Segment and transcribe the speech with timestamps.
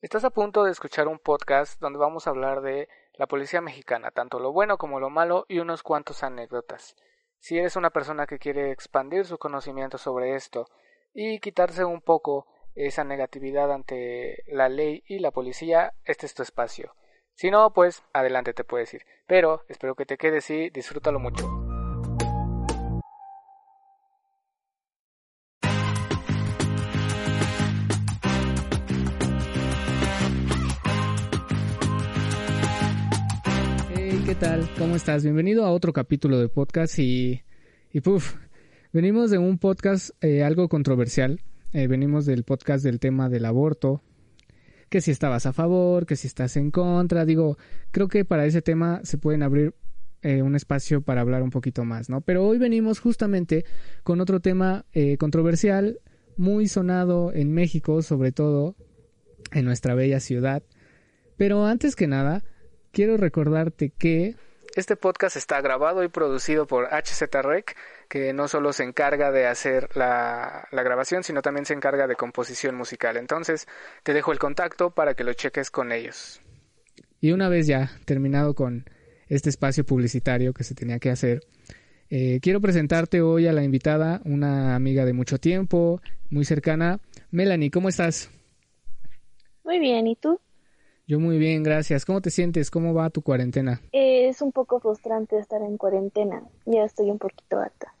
[0.00, 4.12] Estás a punto de escuchar un podcast donde vamos a hablar de la policía mexicana,
[4.12, 6.94] tanto lo bueno como lo malo y unos cuantos anécdotas.
[7.40, 10.68] Si eres una persona que quiere expandir su conocimiento sobre esto
[11.12, 16.44] y quitarse un poco esa negatividad ante la ley y la policía, este es tu
[16.44, 16.94] espacio.
[17.34, 19.02] Si no, pues adelante te puedes ir.
[19.26, 21.57] Pero espero que te quedes y disfrútalo mucho.
[34.40, 34.68] Tal?
[34.78, 35.24] ¿Cómo estás?
[35.24, 37.42] Bienvenido a otro capítulo de podcast y,
[37.92, 38.36] y puff,
[38.92, 41.40] venimos de un podcast eh, algo controversial.
[41.72, 44.00] Eh, venimos del podcast del tema del aborto,
[44.90, 47.24] que si estabas a favor, que si estás en contra.
[47.24, 47.58] Digo,
[47.90, 49.74] creo que para ese tema se pueden abrir
[50.22, 52.20] eh, un espacio para hablar un poquito más, ¿no?
[52.20, 53.64] Pero hoy venimos justamente
[54.04, 54.84] con otro tema
[55.18, 55.98] controversial,
[56.36, 58.76] muy sonado en México, sobre todo
[59.50, 60.62] en nuestra bella ciudad.
[61.36, 62.44] Pero antes que nada,
[62.92, 64.36] quiero recordarte que
[64.74, 67.76] este podcast está grabado y producido por HZREC,
[68.08, 72.16] que no solo se encarga de hacer la, la, grabación, sino también se encarga de
[72.16, 73.16] composición musical.
[73.16, 73.66] Entonces,
[74.02, 76.40] te dejo el contacto para que lo cheques con ellos.
[77.20, 78.84] Y una vez ya terminado con
[79.28, 81.40] este espacio publicitario que se tenía que hacer,
[82.10, 87.00] eh, quiero presentarte hoy a la invitada, una amiga de mucho tiempo, muy cercana.
[87.30, 88.30] Melanie, ¿cómo estás?
[89.64, 90.40] Muy bien, ¿y tú?
[91.08, 92.04] Yo muy bien, gracias.
[92.04, 92.70] ¿Cómo te sientes?
[92.70, 93.80] ¿Cómo va tu cuarentena?
[93.92, 96.42] Eh, es un poco frustrante estar en cuarentena.
[96.66, 97.94] Ya estoy un poquito harta.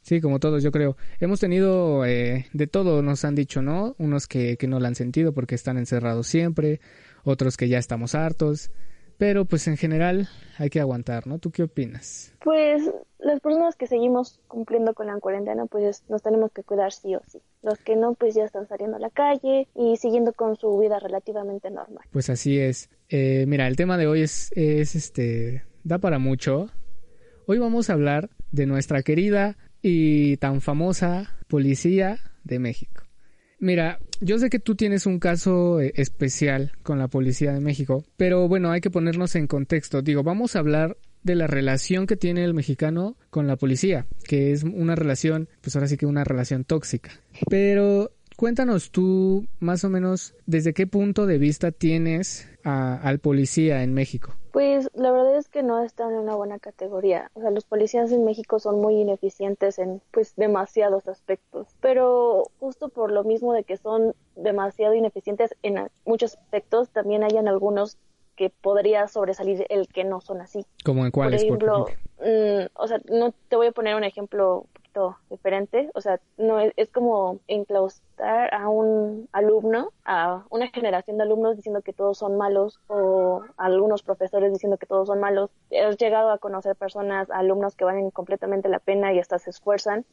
[0.00, 0.96] Sí, como todos, yo creo.
[1.20, 3.94] Hemos tenido eh, de todo, nos han dicho, ¿no?
[3.98, 6.80] Unos que, que no lo han sentido porque están encerrados siempre,
[7.24, 8.70] otros que ya estamos hartos.
[9.24, 11.38] Pero pues en general hay que aguantar, ¿no?
[11.38, 12.34] ¿Tú qué opinas?
[12.44, 12.82] Pues
[13.18, 17.22] las personas que seguimos cumpliendo con la cuarentena, pues nos tenemos que cuidar sí o
[17.26, 17.40] sí.
[17.62, 20.98] Los que no, pues ya están saliendo a la calle y siguiendo con su vida
[20.98, 22.04] relativamente normal.
[22.10, 22.90] Pues así es.
[23.08, 26.68] Eh, mira, el tema de hoy es, es este, da para mucho.
[27.46, 33.03] Hoy vamos a hablar de nuestra querida y tan famosa policía de México.
[33.64, 38.04] Mira, yo sé que tú tienes un caso eh, especial con la Policía de México,
[38.18, 40.02] pero bueno, hay que ponernos en contexto.
[40.02, 44.52] Digo, vamos a hablar de la relación que tiene el mexicano con la policía, que
[44.52, 47.12] es una relación, pues ahora sí que una relación tóxica.
[47.48, 53.82] Pero cuéntanos tú más o menos desde qué punto de vista tienes a, al policía
[53.82, 54.34] en México.
[54.52, 57.30] Pues la verdad es que no están en una buena categoría.
[57.34, 61.66] O sea, los policías en México son muy ineficientes en pues demasiados aspectos.
[61.80, 67.48] Pero justo por lo mismo de que son demasiado ineficientes en muchos aspectos, también hayan
[67.48, 67.98] algunos
[68.36, 70.64] que podría sobresalir el que no son así.
[70.84, 71.42] ¿Cómo en cuáles?
[71.42, 72.14] Por ejemplo, por ejemplo?
[72.20, 74.66] Mmm, o sea, no te voy a poner un ejemplo
[75.30, 75.90] diferente.
[75.94, 81.56] O sea, no es, es como enclaustrar a un alumno, a una generación de alumnos
[81.56, 85.50] diciendo que todos son malos o a algunos profesores diciendo que todos son malos.
[85.70, 90.04] Has llegado a conocer personas, alumnos que valen completamente la pena y hasta se esfuerzan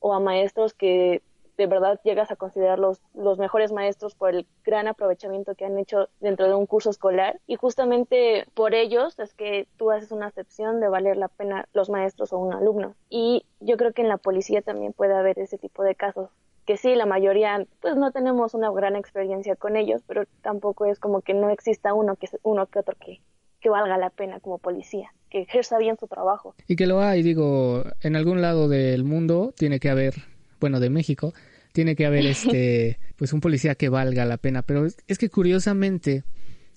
[0.00, 1.22] o a maestros que
[1.60, 6.08] de verdad llegas a considerarlos los mejores maestros por el gran aprovechamiento que han hecho
[6.18, 10.80] dentro de un curso escolar y justamente por ellos es que tú haces una excepción
[10.80, 14.16] de valer la pena los maestros o un alumno y yo creo que en la
[14.16, 16.30] policía también puede haber ese tipo de casos
[16.64, 20.98] que sí, la mayoría, pues no tenemos una gran experiencia con ellos, pero tampoco es
[20.98, 23.20] como que no exista uno que uno que otro que,
[23.60, 26.54] que valga la pena como policía, que ejerza bien su trabajo.
[26.68, 30.14] Y que lo hay, digo, en algún lado del mundo tiene que haber,
[30.60, 31.32] bueno, de México,
[31.72, 34.62] tiene que haber este pues un policía que valga la pena.
[34.62, 36.24] Pero es, es, que curiosamente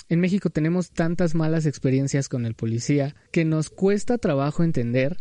[0.09, 5.17] en México tenemos tantas malas experiencias con el policía que nos cuesta trabajo entender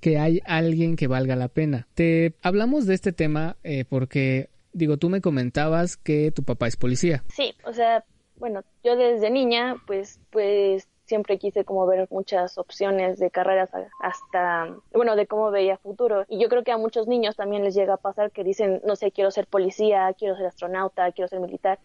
[0.00, 1.88] que hay alguien que valga la pena.
[1.94, 6.76] Te hablamos de este tema eh, porque digo tú me comentabas que tu papá es
[6.76, 7.24] policía.
[7.34, 8.04] Sí o sea
[8.36, 13.70] bueno yo desde niña pues pues siempre quise como ver muchas opciones de carreras
[14.00, 16.24] hasta, bueno, de cómo veía futuro.
[16.28, 18.94] Y yo creo que a muchos niños también les llega a pasar que dicen, no
[18.94, 21.78] sé, quiero ser policía, quiero ser astronauta, quiero ser militar.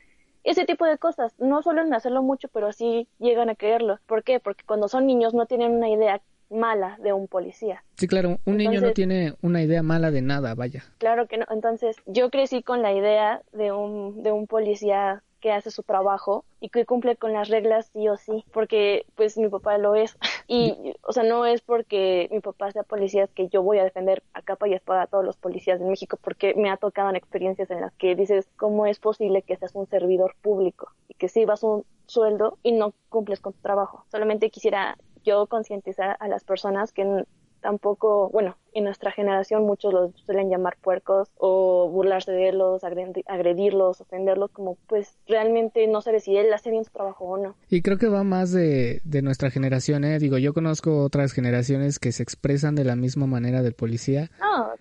[0.43, 1.33] Ese tipo de cosas.
[1.39, 3.97] No suelen hacerlo mucho, pero sí llegan a creerlo.
[4.05, 4.41] ¿Por qué?
[4.41, 7.83] Porque cuando son niños no tienen una idea mala de un policía.
[7.95, 10.83] Sí, claro, un Entonces, niño no tiene una idea mala de nada, vaya.
[10.97, 11.45] Claro que no.
[11.49, 16.45] Entonces, yo crecí con la idea de un, de un policía que hace su trabajo
[16.61, 20.17] y que cumple con las reglas sí o sí, porque pues mi papá lo es.
[20.45, 24.21] Y, o sea, no es porque mi papá sea policía que yo voy a defender
[24.33, 27.15] a capa y espada a todos los policías de México, porque me ha tocado en
[27.15, 31.29] experiencias en las que dices, ¿cómo es posible que seas un servidor público y que
[31.29, 34.05] si vas un sueldo y no cumples con tu trabajo?
[34.11, 37.25] Solamente quisiera yo concientizar a las personas que
[37.63, 42.83] tampoco, bueno, en nuestra generación muchos los suelen llamar puercos o burlarse de ellos,
[43.25, 47.55] agredirlos, ofenderlos, como pues realmente no sabes si él hace bien su trabajo o no.
[47.69, 50.19] Y creo que va más de, de nuestra generación, ¿eh?
[50.19, 54.29] Digo, yo conozco otras generaciones que se expresan de la misma manera del policía.
[54.39, 54.71] No,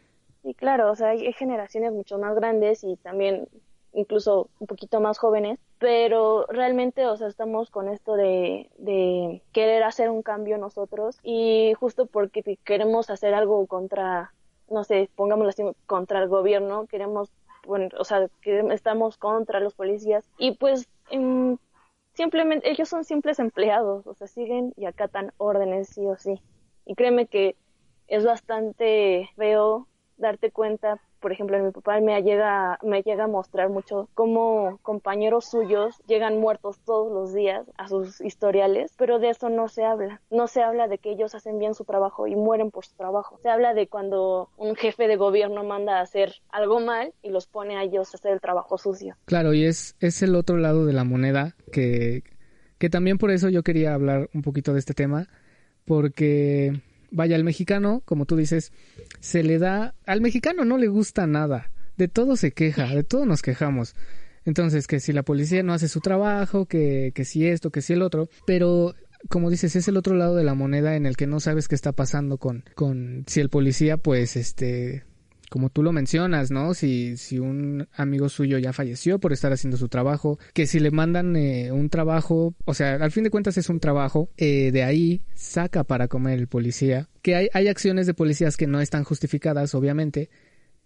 [0.42, 3.48] sí, claro, o sea, hay generaciones mucho más grandes y también
[3.92, 9.82] incluso un poquito más jóvenes, pero realmente, o sea, estamos con esto de, de querer
[9.82, 14.32] hacer un cambio nosotros y justo porque queremos hacer algo contra,
[14.70, 17.30] no sé, pongámoslo así, contra el gobierno, queremos,
[17.66, 20.88] o sea, estamos contra los policías y pues
[22.14, 26.40] simplemente ellos son simples empleados, o sea, siguen y acatan órdenes sí o sí.
[26.84, 27.56] Y créeme que
[28.08, 29.86] es bastante feo
[30.16, 35.46] darte cuenta por ejemplo, mi papá me llega, me llega a mostrar mucho cómo compañeros
[35.46, 40.20] suyos llegan muertos todos los días a sus historiales, pero de eso no se habla.
[40.30, 43.38] No se habla de que ellos hacen bien su trabajo y mueren por su trabajo.
[43.42, 47.46] Se habla de cuando un jefe de gobierno manda a hacer algo mal y los
[47.46, 49.16] pone a ellos a hacer el trabajo sucio.
[49.24, 52.24] Claro, y es, es el otro lado de la moneda que,
[52.78, 55.28] que también por eso yo quería hablar un poquito de este tema,
[55.84, 58.72] porque vaya, al mexicano, como tú dices,
[59.20, 63.26] se le da, al mexicano no le gusta nada, de todo se queja, de todo
[63.26, 63.94] nos quejamos.
[64.44, 67.92] Entonces, que si la policía no hace su trabajo, que, que si esto, que si
[67.92, 68.94] el otro, pero
[69.28, 71.76] como dices, es el otro lado de la moneda en el que no sabes qué
[71.76, 75.04] está pasando con, con si el policía, pues, este,
[75.52, 76.72] como tú lo mencionas, ¿no?
[76.72, 80.90] Si, si un amigo suyo ya falleció por estar haciendo su trabajo, que si le
[80.90, 84.82] mandan eh, un trabajo, o sea, al fin de cuentas es un trabajo, eh, de
[84.82, 89.04] ahí saca para comer el policía, que hay, hay acciones de policías que no están
[89.04, 90.30] justificadas, obviamente,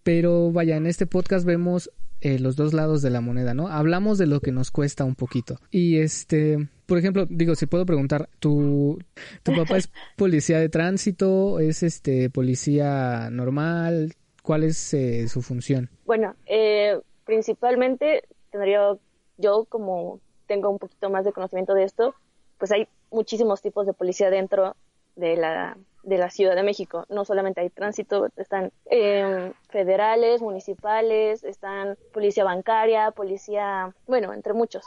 [0.03, 3.69] pero vaya, en este podcast vemos eh, los dos lados de la moneda, ¿no?
[3.69, 5.61] Hablamos de lo que nos cuesta un poquito.
[5.71, 8.99] Y este, por ejemplo, digo, si puedo preguntar, ¿tu,
[9.45, 11.61] tu papá es policía de tránsito?
[11.61, 14.17] ¿Es este policía normal?
[14.46, 15.90] ¿Cuál es eh, su función?
[16.04, 18.22] Bueno, eh, principalmente
[18.52, 18.96] tendría
[19.38, 22.14] yo como tengo un poquito más de conocimiento de esto,
[22.56, 24.76] pues hay muchísimos tipos de policía dentro
[25.16, 27.06] de la, de la Ciudad de México.
[27.08, 34.84] No solamente hay tránsito, están em, federales, municipales, están policía bancaria, policía, bueno, entre muchos.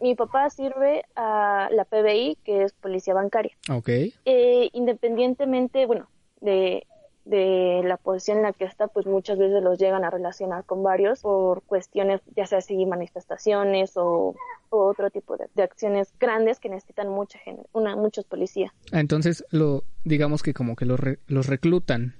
[0.00, 3.52] Mi papá sirve a la PBI, que es policía bancaria.
[3.70, 3.90] Ok.
[4.24, 6.08] Eh, independientemente, bueno,
[6.40, 6.86] de
[7.30, 10.82] de la posición en la que está, pues muchas veces los llegan a relacionar con
[10.82, 14.34] varios por cuestiones, ya sea así manifestaciones o,
[14.72, 18.70] otro tipo de, acciones grandes que necesitan mucha gente, una, muchos policías.
[18.92, 22.14] Ah, entonces, lo digamos que como que los, los reclutan.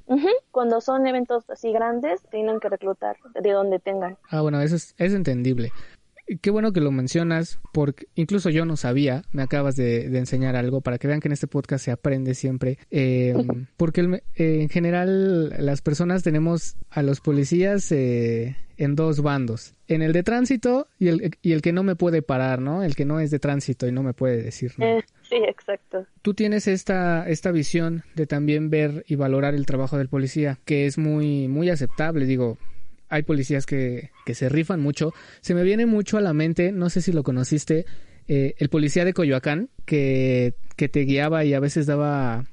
[0.50, 4.18] Cuando son eventos así grandes, tienen que reclutar de donde tengan.
[4.30, 5.70] Ah, bueno, eso es, es entendible
[6.38, 10.80] qué bueno que lo mencionas, porque incluso yo no sabía, me acabas de, enseñar algo
[10.80, 13.34] para que vean que en este podcast se aprende siempre, eh,
[13.76, 20.02] porque eh, en general las personas tenemos a los policías eh, en dos bandos, en
[20.02, 22.82] el de tránsito y el, y el que no me puede parar, ¿no?
[22.82, 25.04] El que no es de tránsito y no me puede decir nada.
[25.22, 26.06] sí, exacto.
[26.22, 30.86] Tú tienes esta, esta visión de también ver y valorar el trabajo del policía, que
[30.86, 32.58] es muy, muy aceptable, digo,
[33.10, 35.12] hay policías que, que se rifan mucho.
[35.40, 37.84] Se me viene mucho a la mente, no sé si lo conociste,
[38.28, 42.44] eh, el policía de Coyoacán que, que te guiaba y a veces daba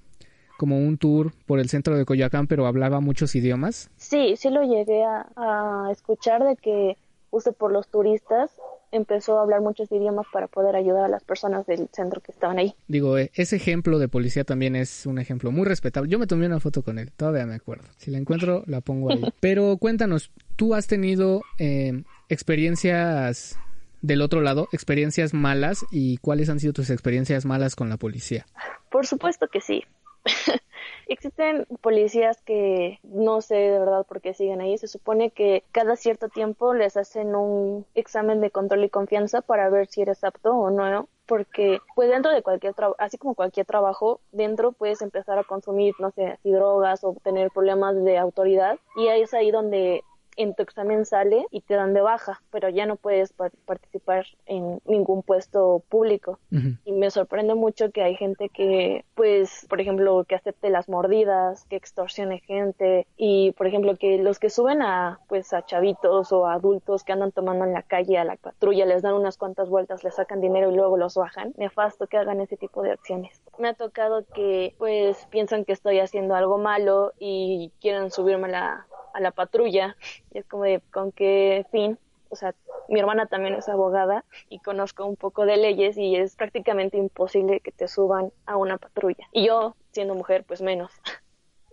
[0.58, 3.92] como un tour por el centro de Coyoacán, pero hablaba muchos idiomas.
[3.98, 6.98] Sí, sí lo llegué a, a escuchar de que
[7.30, 8.52] justo por los turistas
[8.92, 12.58] empezó a hablar muchos idiomas para poder ayudar a las personas del centro que estaban
[12.60, 12.76] ahí.
[12.88, 16.10] Digo, eh, ese ejemplo de policía también es un ejemplo muy respetable.
[16.10, 17.86] Yo me tomé una foto con él, todavía me acuerdo.
[17.98, 19.22] Si la encuentro, la pongo ahí.
[19.40, 23.58] Pero cuéntanos, ¿tú has tenido eh, experiencias
[24.02, 28.46] del otro lado, experiencias malas y cuáles han sido tus experiencias malas con la policía?
[28.90, 29.84] Por supuesto que sí.
[31.08, 34.78] Existen policías que no sé de verdad por qué siguen ahí.
[34.78, 39.70] Se supone que cada cierto tiempo les hacen un examen de control y confianza para
[39.70, 43.66] ver si eres apto o no porque pues dentro de cualquier trabajo, así como cualquier
[43.66, 49.10] trabajo, dentro puedes empezar a consumir, no sé, drogas o tener problemas de autoridad y
[49.10, 50.04] ahí es ahí donde
[50.38, 54.80] en tu examen sale y te dan de baja, pero ya no puedes participar en
[54.86, 56.40] ningún puesto público.
[56.86, 61.66] Y me sorprende mucho que hay gente que, pues, por ejemplo, que acepte las mordidas,
[61.66, 66.46] que extorsione gente y, por ejemplo, que los que suben a, pues, a chavitos o
[66.46, 70.04] adultos que andan tomando en la calle a la patrulla, les dan unas cuantas vueltas,
[70.04, 71.54] les sacan dinero y luego los bajan.
[71.58, 73.42] Nefasto que hagan ese tipo de acciones.
[73.58, 78.86] Me ha tocado que, pues, piensan que estoy haciendo algo malo y quieren subirme la
[79.18, 79.98] a la patrulla
[80.32, 81.98] y es como de con qué fin.
[82.30, 82.54] O sea,
[82.88, 87.60] mi hermana también es abogada y conozco un poco de leyes y es prácticamente imposible
[87.60, 89.28] que te suban a una patrulla.
[89.32, 90.92] Y yo, siendo mujer, pues menos.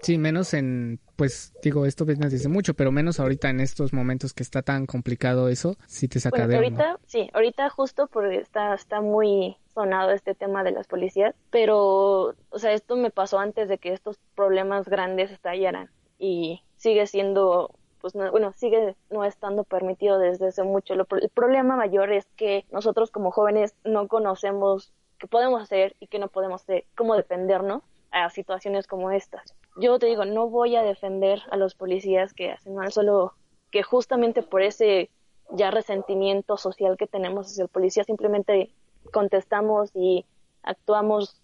[0.00, 4.34] Sí, menos en, pues digo, esto viene desde mucho, pero menos ahorita en estos momentos
[4.34, 8.74] que está tan complicado eso, si te saca de ahorita, sí, ahorita justo porque está,
[8.74, 13.68] está muy sonado este tema de las policías, pero, o sea, esto me pasó antes
[13.68, 17.70] de que estos problemas grandes estallaran y sigue siendo
[18.02, 20.92] pues bueno, sigue no estando permitido desde hace mucho.
[20.92, 26.18] el problema mayor es que nosotros como jóvenes no conocemos qué podemos hacer y qué
[26.18, 29.54] no podemos hacer, cómo defendernos a situaciones como estas.
[29.76, 33.32] Yo te digo, no voy a defender a los policías que hacen mal, solo
[33.70, 35.08] que justamente por ese
[35.52, 38.70] ya resentimiento social que tenemos hacia el policía, simplemente
[39.14, 40.26] contestamos y
[40.62, 41.40] actuamos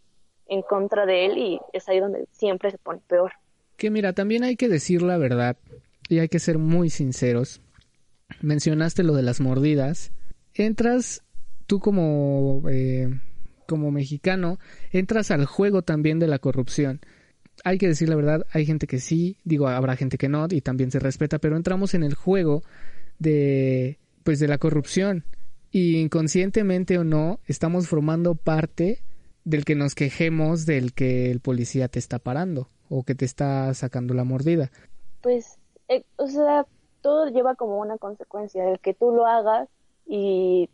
[0.46, 3.32] en contra de él y es ahí donde siempre se pone peor.
[3.80, 5.56] Que mira, también hay que decir la verdad
[6.06, 7.62] y hay que ser muy sinceros.
[8.42, 10.12] Mencionaste lo de las mordidas.
[10.52, 11.22] Entras
[11.66, 13.08] tú como eh,
[13.64, 14.58] como mexicano,
[14.92, 17.00] entras al juego también de la corrupción.
[17.64, 20.60] Hay que decir la verdad, hay gente que sí, digo, habrá gente que no, y
[20.60, 22.62] también se respeta, pero entramos en el juego
[23.18, 25.24] de, pues, de la corrupción.
[25.70, 29.00] Y inconscientemente o no, estamos formando parte
[29.44, 33.72] del que nos quejemos del que el policía te está parando o que te está
[33.74, 34.70] sacando la mordida.
[35.20, 36.66] Pues, eh, o sea,
[37.00, 39.68] todo lleva como una consecuencia, el que tú lo hagas
[40.06, 40.68] y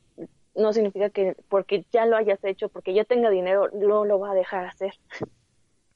[0.54, 4.32] no significa que porque ya lo hayas hecho, porque ya tenga dinero, no lo va
[4.32, 4.94] a dejar hacer.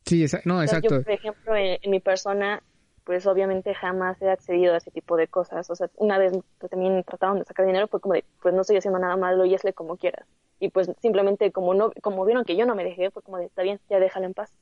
[0.05, 0.97] Sí, no, exacto.
[0.97, 2.63] yo, por ejemplo, en, mi persona,
[3.05, 5.69] pues obviamente jamás he accedido a ese tipo de cosas.
[5.71, 6.33] O sea, una vez
[6.71, 9.55] también trataron de sacar dinero, fue como de, pues no estoy haciendo nada malo y
[9.55, 10.27] hazle como quieras.
[10.59, 13.47] Y pues simplemente como no, como vieron que yo no me dejé, fue como de,
[13.47, 14.53] está bien, ya déjalo en paz.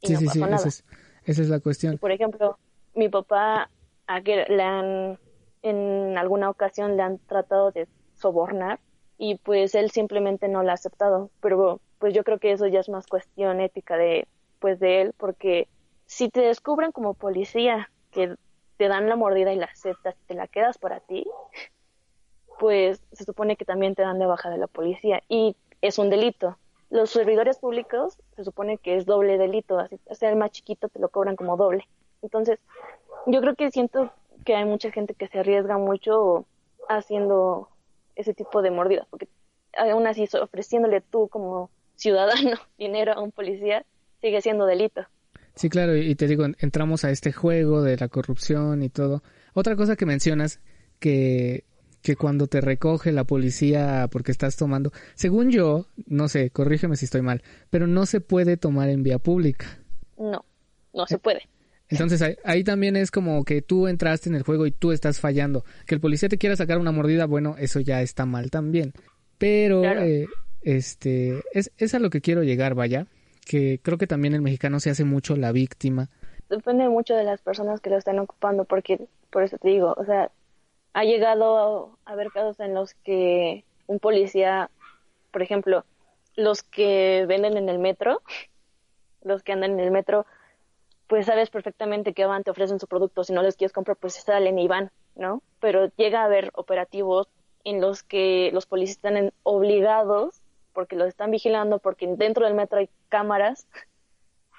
[0.00, 0.84] Y sí, sí, sí, Esa, es,
[1.24, 1.98] esa es la cuestión.
[1.98, 2.58] por ejemplo,
[2.94, 3.70] mi papá,
[4.06, 5.18] a que le han,
[5.62, 8.80] en alguna ocasión le han tratado de sobornar
[9.16, 11.30] y pues él simplemente no la ha aceptado.
[11.40, 14.26] Pero pues yo creo que eso ya es más cuestión ética de
[14.58, 15.68] pues de él, porque
[16.06, 18.36] si te descubren como policía que
[18.76, 21.26] te dan la mordida y la aceptas y te la quedas para ti,
[22.58, 26.10] pues se supone que también te dan de baja de la policía y es un
[26.10, 26.56] delito.
[26.90, 31.08] Los servidores públicos se supone que es doble delito, así el más chiquito te lo
[31.08, 31.88] cobran como doble.
[32.22, 32.58] Entonces,
[33.26, 34.12] yo creo que siento
[34.44, 36.46] que hay mucha gente que se arriesga mucho
[36.88, 37.68] haciendo
[38.14, 39.28] ese tipo de mordidas, porque
[39.76, 43.84] aún así ofreciéndole tú como ciudadano dinero a un policía
[44.20, 45.06] sigue siendo delito.
[45.54, 49.22] Sí, claro, y te digo, entramos a este juego de la corrupción y todo.
[49.52, 50.60] Otra cosa que mencionas,
[50.98, 51.64] que,
[52.00, 57.04] que cuando te recoge la policía porque estás tomando, según yo, no sé, corrígeme si
[57.04, 59.66] estoy mal, pero no se puede tomar en vía pública.
[60.18, 60.44] No,
[60.94, 61.42] no se puede.
[61.88, 65.64] Entonces ahí, también es como que tú entraste en el juego y tú estás fallando.
[65.86, 68.94] Que el policía te quiera sacar una mordida, bueno, eso ya está mal también.
[69.36, 70.26] Pero eh,
[70.62, 73.06] este es, es a lo que quiero llegar, vaya.
[73.44, 76.08] Que creo que también el mexicano se hace mucho la víctima.
[76.48, 80.04] Depende mucho de las personas que lo están ocupando, porque por eso te digo, o
[80.04, 80.30] sea,
[80.92, 84.70] ha llegado a haber casos en los que un policía,
[85.30, 85.84] por ejemplo,
[86.36, 88.22] los que venden en el metro,
[89.22, 90.26] los que andan en el metro,
[91.06, 94.14] pues sabes perfectamente que van, te ofrecen su producto, si no les quieres comprar, pues
[94.14, 95.42] salen y van, ¿no?
[95.60, 97.28] Pero llega a haber operativos
[97.64, 100.41] en los que los policías están obligados,
[100.72, 103.66] porque los están vigilando, porque dentro del metro hay cámaras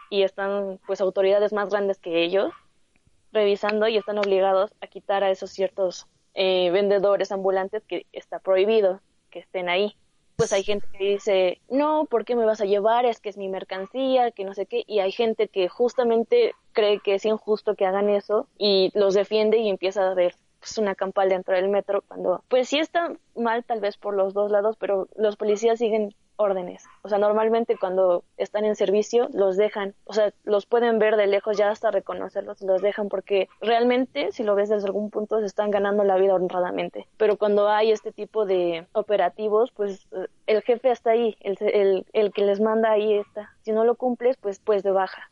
[0.10, 2.52] y están pues autoridades más grandes que ellos
[3.32, 9.02] revisando y están obligados a quitar a esos ciertos eh, vendedores ambulantes que está prohibido
[9.32, 9.96] que estén ahí
[10.36, 13.06] pues hay gente que dice, no, ¿por qué me vas a llevar?
[13.06, 14.84] Es que es mi mercancía, que no sé qué.
[14.88, 19.58] Y hay gente que justamente cree que es injusto que hagan eso y los defiende
[19.58, 23.66] y empieza a ver pues, una campal dentro del metro cuando, pues sí está mal
[23.66, 26.86] tal vez por los dos lados, pero los policías siguen órdenes.
[27.02, 31.28] O sea, normalmente cuando están en servicio los dejan, o sea, los pueden ver de
[31.28, 35.46] lejos ya hasta reconocerlos, los dejan porque realmente, si lo ves desde algún punto, se
[35.46, 37.08] están ganando la vida honradamente.
[37.18, 40.08] Pero cuando hay este tipo de operativos, pues
[40.48, 43.52] el jefe está ahí, el, el, el que les manda ahí está.
[43.64, 45.30] Si no lo cumples, pues pues de baja,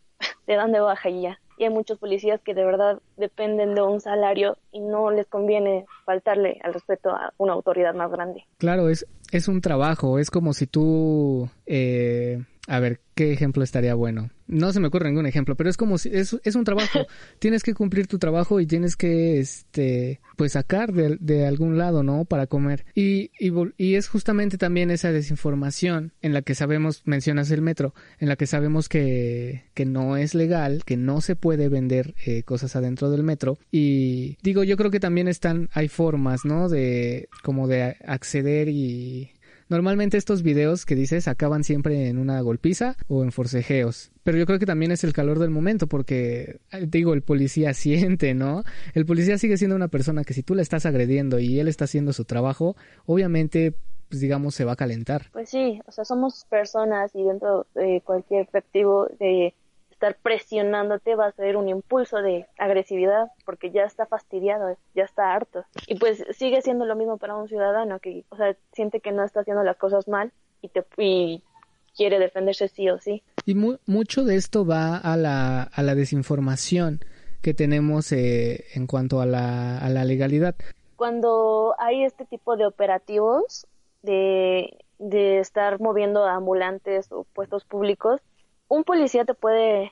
[0.51, 3.83] te dan de baja y ya y hay muchos policías que de verdad dependen de
[3.83, 8.43] un salario y no les conviene faltarle al respeto a una autoridad más grande.
[8.57, 13.95] Claro, es, es un trabajo, es como si tú, eh, a ver, ¿qué ejemplo estaría
[13.95, 14.29] bueno?
[14.47, 17.07] No se me ocurre ningún ejemplo, pero es como si es, es un trabajo.
[17.39, 22.03] tienes que cumplir tu trabajo y tienes que, este, pues sacar de, de algún lado,
[22.03, 22.25] ¿no?
[22.25, 22.85] Para comer.
[22.93, 27.95] Y, y, y, es justamente también esa desinformación en la que sabemos, mencionas el metro,
[28.19, 32.43] en la que sabemos que, que no es legal, que no se puede vender eh,
[32.43, 33.57] cosas adentro del metro.
[33.71, 36.69] Y digo, yo creo que también están, hay formas, ¿no?
[36.69, 39.31] De, como de acceder y
[39.71, 44.11] Normalmente estos videos que dices acaban siempre en una golpiza o en forcejeos.
[44.21, 47.73] Pero yo creo que también es el calor del momento porque, eh, digo, el policía
[47.73, 48.63] siente, ¿no?
[48.93, 51.85] El policía sigue siendo una persona que si tú le estás agrediendo y él está
[51.85, 52.75] haciendo su trabajo,
[53.05, 53.73] obviamente
[54.09, 55.27] pues digamos, se va a calentar.
[55.31, 59.53] Pues sí, o sea, somos personas y dentro de cualquier efectivo de
[60.01, 65.33] estar presionándote va a ser un impulso de agresividad porque ya está fastidiado, ya está
[65.35, 65.63] harto.
[65.85, 69.23] Y pues sigue siendo lo mismo para un ciudadano que, o sea, siente que no
[69.23, 70.31] está haciendo las cosas mal
[70.63, 71.43] y, te, y
[71.95, 73.21] quiere defenderse sí o sí.
[73.45, 77.01] Y mucho de esto va a la, a la desinformación
[77.43, 80.55] que tenemos eh, en cuanto a la, a la legalidad.
[80.95, 83.67] Cuando hay este tipo de operativos,
[84.01, 88.19] de, de estar moviendo ambulantes o puestos públicos,
[88.71, 89.91] un policía te puede,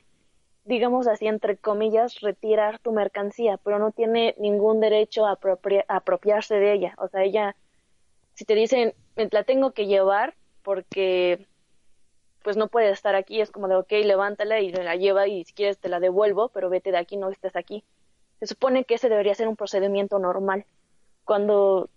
[0.64, 5.38] digamos así, entre comillas, retirar tu mercancía, pero no tiene ningún derecho a,
[5.88, 6.94] apropiarse de ella.
[6.96, 7.56] O sea, ella,
[8.32, 11.46] si te dicen, me la tengo que llevar porque
[12.42, 15.52] pues no puede estar aquí, es como de, ok, levántala y la lleva y si
[15.52, 17.84] quieres te la devuelvo, pero vete de aquí, no estés aquí.
[18.38, 20.64] Se supone que ese debería ser un procedimiento normal.
[21.26, 21.90] Cuando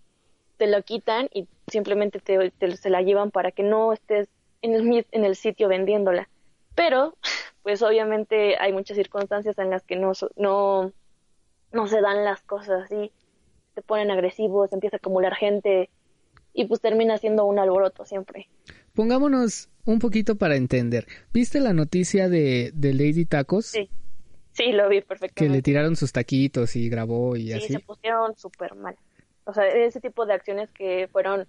[0.57, 4.27] te lo quitan y simplemente te, se la llevan para que no estés
[4.61, 6.27] en el, en el sitio vendiéndola.
[6.75, 7.15] Pero,
[7.61, 10.91] pues obviamente hay muchas circunstancias en las que no, no,
[11.71, 13.11] no se dan las cosas así,
[13.75, 15.89] se ponen agresivos, empieza a acumular gente
[16.53, 18.49] y pues termina siendo un alboroto siempre.
[18.93, 21.07] Pongámonos un poquito para entender.
[21.33, 23.67] ¿Viste la noticia de, de Lady Tacos?
[23.67, 23.89] Sí.
[24.53, 25.33] Sí, lo vi perfectamente.
[25.33, 27.67] Que le tiraron sus taquitos y grabó y así.
[27.67, 28.95] Sí, se pusieron súper mal.
[29.45, 31.47] O sea, ese tipo de acciones que fueron,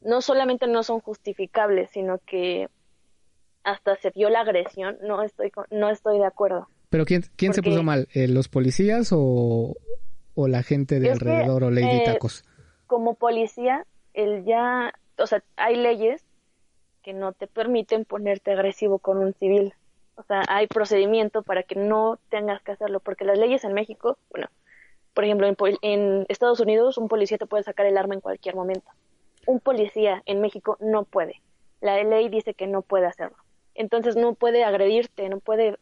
[0.00, 2.68] no solamente no son justificables, sino que
[3.64, 6.68] hasta se vio la agresión, no estoy, no estoy de acuerdo.
[6.88, 8.08] ¿Pero quién, quién se puso mal?
[8.14, 9.76] Eh, ¿Los policías o,
[10.34, 12.44] o, la gente de alrededor o Lady eh, Tacos?
[12.86, 16.24] Como policía, el ya, o sea, hay leyes
[17.02, 19.74] que no te permiten ponerte agresivo con un civil.
[20.16, 24.18] O sea, hay procedimiento para que no tengas que hacerlo, porque las leyes en México,
[24.30, 24.48] bueno,
[25.14, 28.54] por ejemplo, en, en, Estados Unidos un policía te puede sacar el arma en cualquier
[28.54, 28.88] momento.
[29.46, 31.40] Un policía en México no puede.
[31.80, 33.36] La ley dice que no puede hacerlo.
[33.80, 35.78] Entonces no puede agredirte, no puede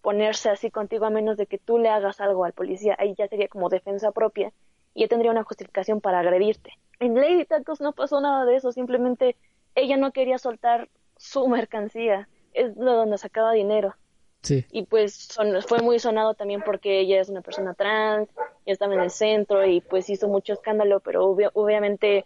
[0.00, 2.96] ponerse así contigo a menos de que tú le hagas algo al policía.
[2.98, 4.54] Ahí ya sería como defensa propia
[4.94, 6.72] y ya tendría una justificación para agredirte.
[6.98, 9.36] En Lady Tacos no pasó nada de eso, simplemente
[9.74, 13.94] ella no quería soltar su mercancía, es de donde sacaba dinero.
[14.70, 18.30] Y pues fue muy sonado también porque ella es una persona trans,
[18.64, 22.24] y estaba en el centro y pues hizo mucho escándalo, pero obviamente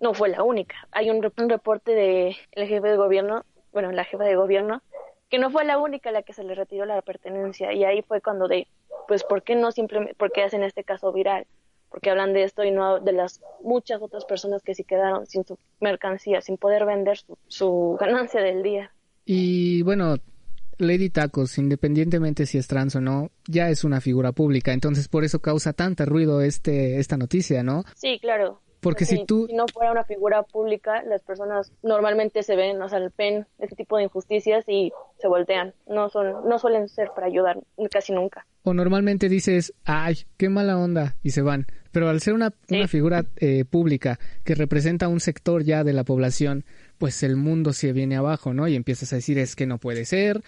[0.00, 0.76] no fue la única.
[0.90, 4.82] Hay un, reporte de el jefe de gobierno, bueno, la jefa de gobierno,
[5.28, 8.02] que no fue la única a la que se le retiró la pertenencia y ahí
[8.02, 8.66] fue cuando de,
[9.08, 11.46] pues, ¿por qué no simplemente, por qué hacen este caso viral?
[11.88, 15.44] Porque hablan de esto y no de las muchas otras personas que sí quedaron sin
[15.44, 18.92] su mercancía, sin poder vender su, su ganancia del día.
[19.24, 20.16] Y bueno,
[20.80, 25.24] Lady Tacos, independientemente si es trans o no, ya es una figura pública, entonces por
[25.24, 27.84] eso causa tanto ruido este esta noticia, ¿no?
[27.94, 28.60] Sí, claro.
[28.80, 29.46] Porque si, tú...
[29.46, 33.76] Si no fuera una figura pública, las personas normalmente se ven, o sea, ven este
[33.76, 35.74] tipo de injusticias y se voltean.
[35.86, 37.58] No, son, no suelen ser para ayudar,
[37.90, 38.46] casi nunca.
[38.62, 41.66] O normalmente dices, ay, qué mala onda, y se van.
[41.92, 46.04] Pero al ser una, una figura eh, pública que representa un sector ya de la
[46.04, 46.64] población,
[46.98, 48.68] pues el mundo se viene abajo, ¿no?
[48.68, 50.42] Y empiezas a decir, es que no puede ser,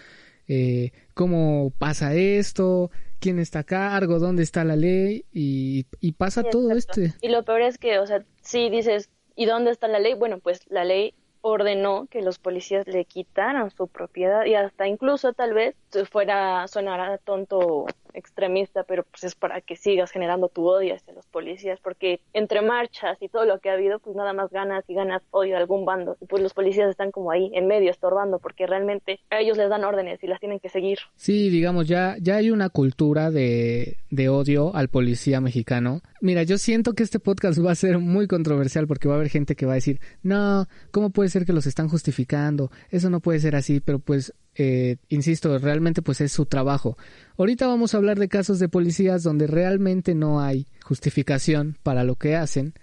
[0.47, 2.91] eh, cómo pasa esto,
[3.23, 5.85] quién está a cargo, dónde está la ley y,
[6.17, 6.99] pasa todo esto.
[7.21, 10.13] Y lo peor es que, o sea, si dices, ¿y dónde está la ley?
[10.13, 15.31] Bueno, pues la ley ordenó que los policías le quitaran su propiedad y hasta incluso
[15.31, 15.75] tal vez
[16.11, 21.25] fuera sonará tonto extremista, pero pues es para que sigas generando tu odio hacia los
[21.27, 24.93] policías, porque entre marchas y todo lo que ha habido, pues nada más ganas y
[24.93, 28.39] ganas odio a algún bando, y pues los policías están como ahí en medio estorbando,
[28.39, 30.99] porque realmente a ellos les dan órdenes y las tienen que seguir.
[31.15, 36.01] Sí, digamos, ya, ya hay una cultura de, de odio al policía mexicano.
[36.21, 39.29] Mira, yo siento que este podcast va a ser muy controversial porque va a haber
[39.29, 42.71] gente que va a decir, no, ¿cómo puede ser que los están justificando?
[42.89, 46.97] Eso no puede ser así, pero pues eh, insisto, realmente pues es su trabajo.
[47.37, 52.15] Ahorita vamos a hablar de casos de policías donde realmente no hay justificación para lo
[52.15, 52.73] que hacen,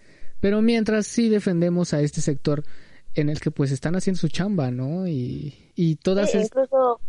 [0.40, 2.64] pero mientras sí defendemos a este sector
[3.14, 5.06] en el que pues están haciendo su chamba, ¿no?
[5.06, 6.34] Y, y todas...
[6.34, 7.00] incluso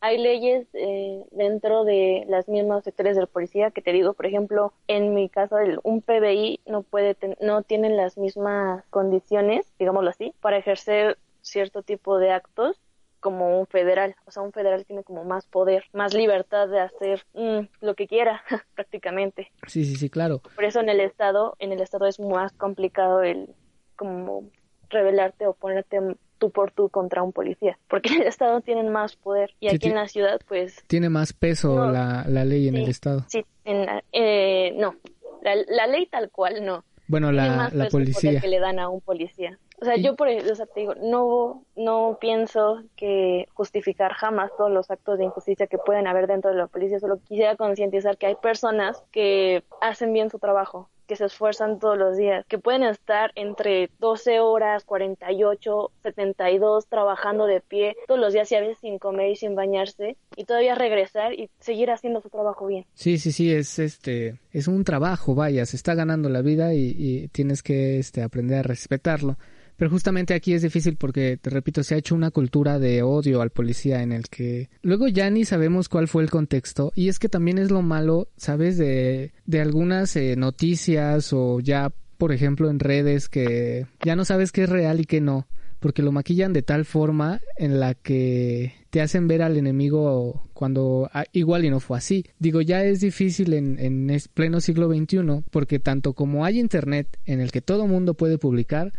[0.00, 4.26] hay leyes eh, dentro de las mismas sectores de la policía que te digo, por
[4.26, 10.34] ejemplo, en mi caso, un PBI no puede, no tienen las mismas condiciones, digámoslo así,
[10.42, 12.78] para ejercer cierto tipo de actos
[13.24, 14.14] como un federal.
[14.26, 18.06] O sea, un federal tiene como más poder, más libertad de hacer mm, lo que
[18.06, 18.42] quiera,
[18.74, 19.50] prácticamente.
[19.66, 20.42] Sí, sí, sí, claro.
[20.54, 23.48] Por eso en el estado, en el estado es más complicado el
[23.96, 24.50] como
[24.90, 26.00] rebelarte o ponerte
[26.36, 29.88] tú por tú contra un policía, porque en el Estado tienen más poder y aquí
[29.88, 30.84] en la ciudad pues...
[30.86, 33.24] Tiene más peso la, la, ley en el Estado.
[33.28, 34.96] Sí, en eh, no,
[35.42, 36.84] la, ley tal cual no.
[37.08, 38.38] Bueno, la, la policía.
[38.38, 39.58] que le dan a un policía.
[39.84, 44.70] O sea, yo por eso o te digo, no, no pienso que justificar jamás todos
[44.70, 48.24] los actos de injusticia que pueden haber dentro de la policía, solo quisiera concientizar que
[48.24, 52.82] hay personas que hacen bien su trabajo, que se esfuerzan todos los días, que pueden
[52.82, 58.78] estar entre 12 horas, 48, 72 trabajando de pie todos los días y a veces
[58.80, 62.86] sin comer y sin bañarse y todavía regresar y seguir haciendo su trabajo bien.
[62.94, 66.94] Sí, sí, sí, es este es un trabajo, vaya, se está ganando la vida y,
[66.96, 69.36] y tienes que este aprender a respetarlo.
[69.76, 73.40] Pero justamente aquí es difícil porque, te repito, se ha hecho una cultura de odio
[73.40, 77.18] al policía en el que luego ya ni sabemos cuál fue el contexto y es
[77.18, 78.78] que también es lo malo, ¿sabes?
[78.78, 84.52] De, de algunas eh, noticias o ya, por ejemplo, en redes que ya no sabes
[84.52, 85.46] qué es real y qué no
[85.84, 91.10] porque lo maquillan de tal forma en la que te hacen ver al enemigo cuando
[91.12, 92.24] ah, igual y no fue así.
[92.38, 97.40] Digo, ya es difícil en, en pleno siglo XXI porque tanto como hay internet en
[97.40, 98.94] el que todo mundo puede publicar,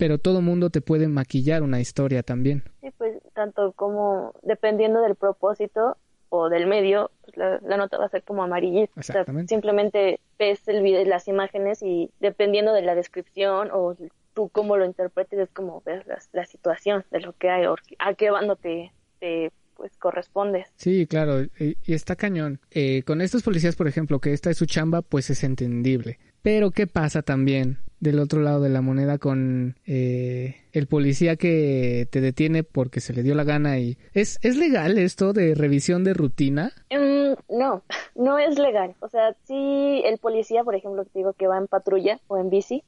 [0.00, 2.64] pero todo mundo te puede maquillar una historia también.
[2.80, 5.98] Sí, pues tanto como dependiendo del propósito
[6.30, 9.02] o del medio, pues la, nota va a ser como amarillita.
[9.46, 13.94] simplemente ves el video, las imágenes y dependiendo de la descripción o
[14.32, 18.14] tú cómo lo interpretes es como ves la, situación de lo que hay o a
[18.14, 20.64] qué bando te, te pues corresponde.
[20.76, 22.58] Sí, claro, y, está cañón.
[22.70, 26.18] Eh, con estos policías, por ejemplo, que esta es su chamba, pues es entendible.
[26.42, 32.08] Pero ¿qué pasa también del otro lado de la moneda con eh, el policía que
[32.10, 36.02] te detiene porque se le dio la gana y es es legal esto de revisión
[36.02, 37.82] de rutina mm, no
[38.14, 38.94] no es legal.
[39.00, 42.48] O sea si el policía por ejemplo te digo que va en patrulla o en
[42.48, 42.82] bici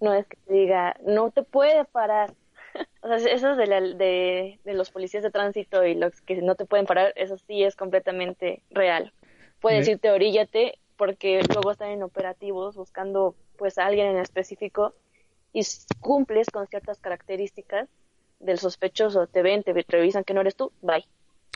[0.00, 2.34] no es que te diga no te puede parar
[3.02, 6.56] o sea eso de, la, de, de los policías de tránsito y los que no
[6.56, 9.14] te pueden parar eso sí es completamente real.
[9.60, 14.94] Puede decirte oríllate porque luego están en operativos buscando pues a alguien en específico
[15.52, 15.62] y
[16.00, 17.88] cumples con ciertas características
[18.40, 21.04] del sospechoso, te ven, te revisan que no eres tú, bye.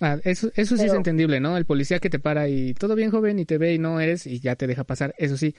[0.01, 1.57] Ah, eso, eso sí es entendible, ¿no?
[1.57, 4.27] El policía que te para y todo bien joven y te ve y no eres
[4.27, 5.55] y ya te deja pasar, eso sí.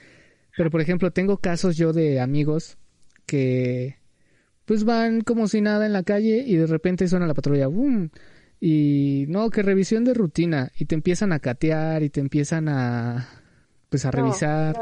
[0.56, 2.78] Pero por ejemplo, tengo casos yo de amigos
[3.26, 3.96] que
[4.64, 8.10] pues van como si nada en la calle y de repente suena la patrulla, ¡boom!
[8.60, 13.37] Y no, que revisión de rutina y te empiezan a catear y te empiezan a
[13.88, 14.74] pues a revisar.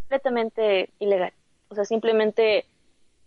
[0.00, 1.32] completamente ilegal.
[1.68, 2.66] O sea, simplemente,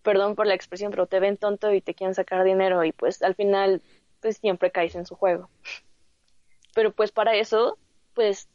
[0.01, 3.21] perdón por la expresión, pero te ven tonto y te quieren sacar dinero y pues
[3.21, 3.81] al final
[4.19, 5.49] pues siempre caes en su juego.
[6.73, 7.77] Pero pues para eso,
[8.13, 8.47] pues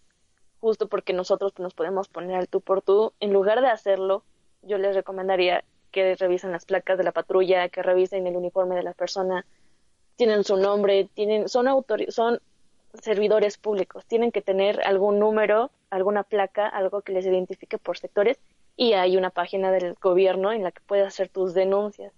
[0.61, 4.25] justo porque nosotros nos podemos poner al tú por tú, en lugar de hacerlo,
[4.63, 8.83] yo les recomendaría que revisen las placas de la patrulla, que revisen el uniforme de
[8.83, 9.45] la persona,
[10.17, 11.67] tienen su nombre, tienen, son
[12.09, 12.41] son
[13.03, 18.39] servidores públicos, tienen que tener algún número alguna placa, algo que les identifique por sectores
[18.77, 22.13] y hay una página del gobierno en la que puedes hacer tus denuncias.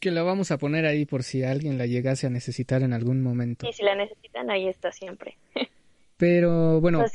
[0.00, 3.22] Que la vamos a poner ahí por si alguien la llegase a necesitar en algún
[3.22, 3.66] momento.
[3.66, 5.38] Y si la necesitan, ahí está siempre.
[6.16, 7.02] Pero bueno.
[7.04, 7.12] es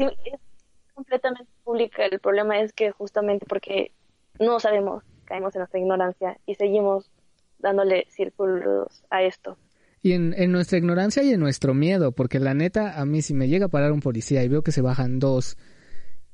[0.94, 2.06] completamente pública.
[2.06, 3.92] El problema es que justamente porque
[4.40, 7.12] no sabemos, caemos en nuestra ignorancia y seguimos
[7.60, 9.58] dándole círculos a esto.
[10.02, 13.34] Y en, en, nuestra ignorancia y en nuestro miedo, porque la neta, a mí si
[13.34, 15.58] me llega a parar un policía y veo que se bajan dos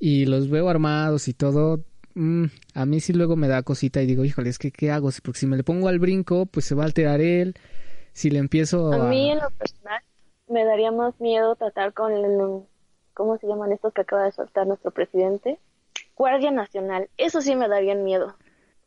[0.05, 1.79] y los veo armados y todo,
[2.15, 5.09] mm, a mí sí luego me da cosita y digo, híjole, es que ¿qué hago?
[5.23, 7.53] Porque si me le pongo al brinco, pues se va a alterar él.
[8.11, 8.97] Si le empiezo a...
[8.97, 10.03] A mí en lo personal
[10.49, 12.63] me daría más miedo tratar con el...
[13.13, 15.57] ¿Cómo se llaman estos que acaba de soltar nuestro presidente?
[16.17, 17.09] Guardia Nacional.
[17.15, 18.35] Eso sí me darían miedo.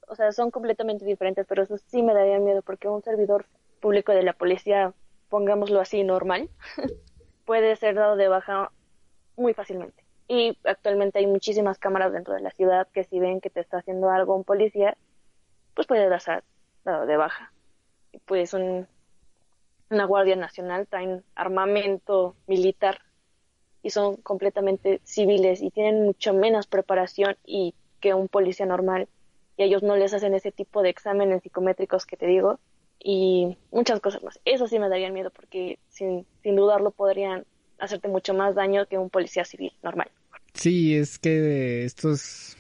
[0.09, 3.47] O sea, son completamente diferentes, pero eso sí me darían miedo porque un servidor
[3.81, 4.93] público de la policía,
[5.31, 6.51] pongámoslo así, normal,
[7.47, 8.71] puede ser dado de baja
[9.39, 13.51] muy fácilmente y actualmente hay muchísimas cámaras dentro de la ciudad que si ven que
[13.51, 14.97] te está haciendo algo un policía,
[15.75, 16.09] pues puede
[16.85, 17.53] dado de baja.
[18.13, 18.87] Y pues un,
[19.91, 23.01] una Guardia Nacional traen armamento militar
[23.83, 29.09] y son completamente civiles y tienen mucho menos preparación y que un policía normal
[29.57, 32.59] y ellos no les hacen ese tipo de exámenes psicométricos que te digo
[32.99, 34.41] y muchas cosas más.
[34.45, 37.47] Eso sí me daría miedo porque sin, sin dudarlo podrían
[37.79, 40.11] hacerte mucho más daño que un policía civil normal.
[40.55, 42.57] Sí, es que estos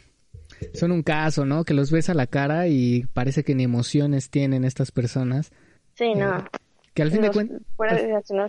[0.74, 1.64] son un caso, ¿no?
[1.64, 5.52] Que los ves a la cara y parece que ni emociones tienen estas personas.
[5.94, 6.38] Sí, no.
[6.38, 6.44] Eh,
[6.94, 7.60] que al fin de cuentas...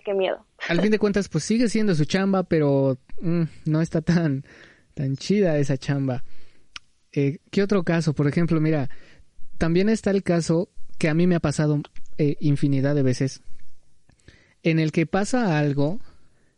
[0.06, 0.46] qué miedo.
[0.70, 4.46] Al fin de cuentas, pues sigue siendo su chamba, pero mm, no está tan,
[4.94, 6.24] tan chida esa chamba.
[7.12, 8.14] Eh, ¿Qué otro caso?
[8.14, 8.90] Por ejemplo, mira,
[9.58, 11.82] también está el caso que a mí me ha pasado
[12.18, 13.42] eh, infinidad de veces,
[14.64, 16.00] en el que pasa algo,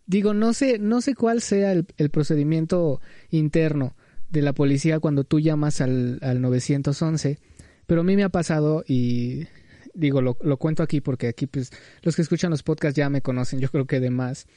[0.10, 3.96] digo, no sé, no sé cuál sea el, procedimiento interno
[4.32, 7.38] de la policía cuando tú llamas al, al 911,
[7.86, 9.46] pero a mí me ha pasado y
[9.94, 13.22] digo, lo, lo, cuento aquí porque aquí pues los que escuchan los podcasts ya me
[13.22, 14.48] conocen, yo creo que de más.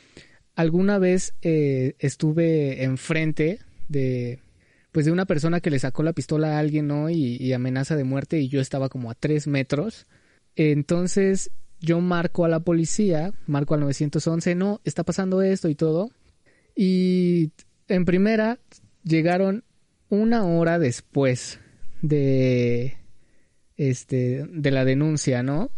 [0.54, 4.40] Alguna vez eh, estuve enfrente de
[4.90, 7.10] pues de una persona que le sacó la pistola a alguien, ¿no?
[7.10, 10.06] Y, amenaza de muerte y yo estaba como a tres metros.
[10.54, 11.50] Entonces
[11.82, 16.10] yo marco a la policía, marco al 911, no, está pasando esto y todo.
[16.74, 17.52] Y
[17.88, 18.58] en primera
[19.04, 19.64] llegaron
[20.08, 21.60] una hora después
[22.00, 22.96] de
[23.76, 25.70] este de la denuncia, ¿no?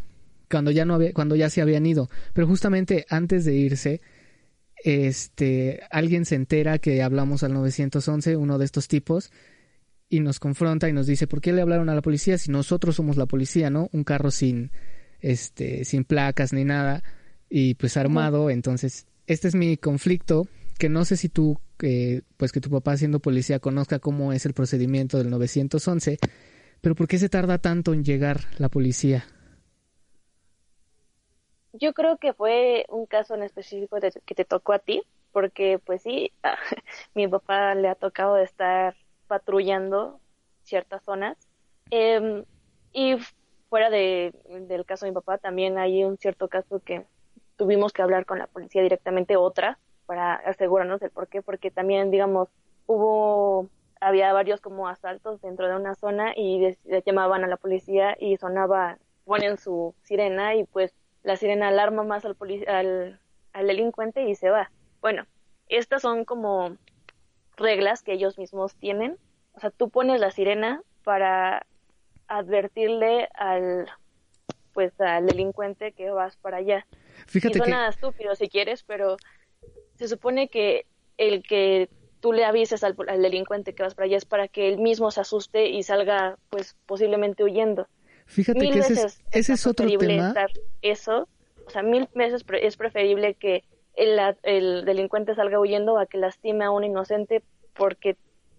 [0.51, 4.01] Cuando ya no había cuando ya se habían ido, pero justamente antes de irse
[4.85, 9.33] este, alguien se entera que hablamos al 911, uno de estos tipos,
[10.11, 12.97] y nos confronta y nos dice, ¿por qué le hablaron a la policía si nosotros
[12.97, 13.89] somos la policía, no?
[13.93, 14.71] Un carro sin,
[15.25, 17.03] este, sin placas ni nada,
[17.49, 20.47] y pues armado, entonces, este es mi conflicto,
[20.79, 24.47] que no sé si tú, eh, pues que tu papá siendo policía conozca cómo es
[24.47, 26.19] el procedimiento del 911,
[26.81, 29.25] pero ¿por qué se tarda tanto en llegar la policía?
[31.75, 36.03] yo creo que fue un caso en específico que te tocó a ti, porque pues
[36.03, 36.57] sí, a
[37.15, 40.21] mi papá le ha tocado estar patrullando
[40.63, 41.37] ciertas zonas.
[41.91, 42.45] Em,
[42.93, 43.17] y
[43.75, 44.33] fuera de,
[44.69, 47.07] del caso de mi papá, también hay un cierto caso que
[47.57, 52.13] tuvimos que hablar con la policía directamente, otra, para asegurarnos del por qué, porque también,
[52.13, 52.51] digamos,
[52.87, 53.69] hubo,
[54.01, 58.99] había varios como asaltos dentro de una zona y llamaban a la policía y sonaba,
[59.25, 62.37] ponen su sirena y pues la sirena alarma más al,
[62.69, 63.19] al,
[63.53, 64.71] al delincuente y se va.
[65.01, 65.25] Bueno,
[65.69, 66.77] estas son como
[67.57, 69.19] reglas que ellos mismos tienen.
[69.55, 71.67] O sea, tú pones la sirena para
[72.29, 73.89] advertirle al
[74.73, 76.87] pues al delincuente que vas para allá.
[77.27, 79.17] Fíjate y suena estúpido si quieres, pero
[79.95, 81.89] se supone que el que
[82.21, 85.11] tú le avises al, al, delincuente que vas para allá es para que él mismo
[85.11, 87.87] se asuste y salga pues posiblemente huyendo.
[88.27, 90.35] Fíjate que ese es, ese es otro tema.
[90.83, 91.29] Eso,
[91.67, 93.63] o sea, mil veces es preferible que
[93.95, 97.43] el, el delincuente salga huyendo a que lastime a un inocente
[97.75, 98.17] porque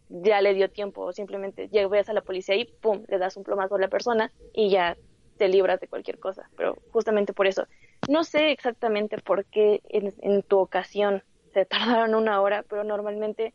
[0.10, 3.44] ya le dio tiempo o simplemente llegas a la policía y pum, le das un
[3.44, 4.98] plomazo a la persona y ya
[5.38, 6.50] te libras de cualquier cosa.
[6.56, 7.68] Pero justamente por eso,
[8.08, 13.54] no sé exactamente por qué en, tu ocasión se tardaron una hora, pero normalmente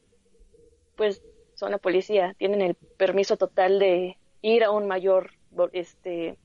[0.97, 1.23] pues
[1.55, 5.31] son la policía, tienen el permiso total de ir a un mayor
[5.73, 6.37] este,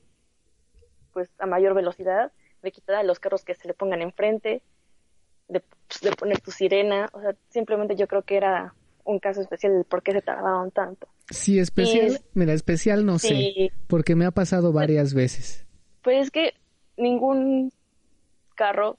[1.14, 4.62] pues a mayor velocidad, de quitar a los carros que se le pongan enfrente,
[5.48, 8.74] de, pues, de poner tu sirena, o sea, simplemente yo creo que era
[9.06, 11.08] un caso especial del por qué se tardaban tanto.
[11.30, 15.66] Sí, especial, mira, especial no sé, porque me ha pasado varias veces.
[16.04, 16.54] Pues es que
[16.98, 17.72] ningún
[18.56, 18.98] carro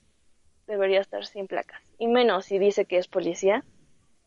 [0.66, 3.64] debería estar sin placas, y menos si dice que es policía,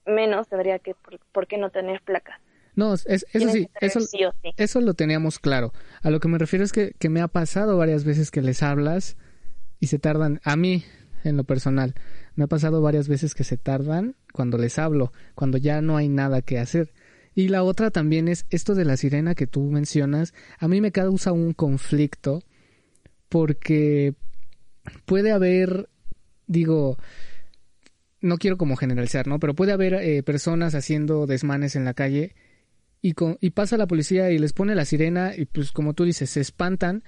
[0.05, 0.95] menos tendría que,
[1.31, 2.39] por qué no tener placas?
[2.75, 3.99] No, es, eso sí, eso,
[4.55, 5.73] eso lo teníamos claro.
[6.01, 8.63] A lo que me refiero es que, que me ha pasado varias veces que les
[8.63, 9.17] hablas
[9.81, 10.85] y se tardan, a mí,
[11.23, 11.95] en lo personal,
[12.36, 16.10] me ha pasado varias veces que se tardan cuando les hablo, cuando ya no hay
[16.10, 16.93] nada que hacer.
[17.36, 20.91] Y la otra también es esto de la sirena que tú mencionas, a mí me
[20.91, 22.43] causa un conflicto
[23.29, 24.15] porque
[25.05, 25.89] puede haber,
[26.47, 26.97] digo,
[28.21, 29.39] no quiero como generalizar, ¿no?
[29.39, 32.36] Pero puede haber eh, personas haciendo desmanes en la calle
[33.01, 36.03] y, con, y pasa la policía y les pone la sirena y pues como tú
[36.03, 37.03] dices, se espantan,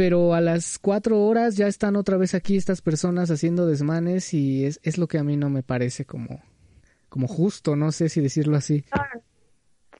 [0.00, 4.64] pero a las cuatro horas ya están otra vez aquí estas personas haciendo desmanes y
[4.64, 6.40] es, es lo que a mí no me parece como,
[7.10, 8.82] como justo, no sé si decirlo así.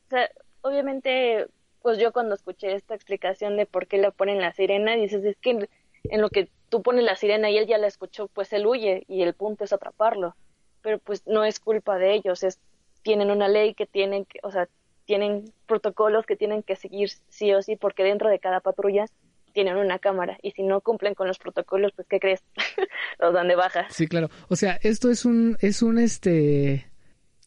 [0.08, 0.30] sea,
[0.62, 1.48] obviamente,
[1.82, 5.36] pues yo cuando escuché esta explicación de por qué le ponen la sirena, dices, es
[5.36, 5.68] que
[6.04, 9.04] en lo que tú pones la sirena y él ya la escuchó, pues él huye
[9.06, 10.34] y el punto es atraparlo.
[10.80, 12.58] Pero pues no es culpa de ellos, es
[13.02, 14.66] tienen una ley que tienen que, o sea,
[15.04, 19.04] tienen protocolos que tienen que seguir sí o sí porque dentro de cada patrulla
[19.52, 22.42] tienen una cámara y si no cumplen con los protocolos, pues ¿qué crees?
[23.18, 23.86] los dan de baja.
[23.90, 24.28] Sí, claro.
[24.48, 26.90] O sea, esto es un es un este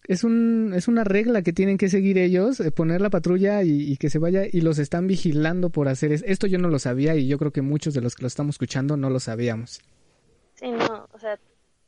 [0.08, 3.98] es un es una regla que tienen que seguir ellos, eh, poner la patrulla y,
[3.98, 6.26] que se vaya y los están vigilando por hacer eso.
[6.28, 8.56] Esto yo no lo sabía y yo creo que muchos de los que lo estamos
[8.56, 9.82] escuchando no lo sabíamos.
[10.56, 11.40] Sí, no, o sea,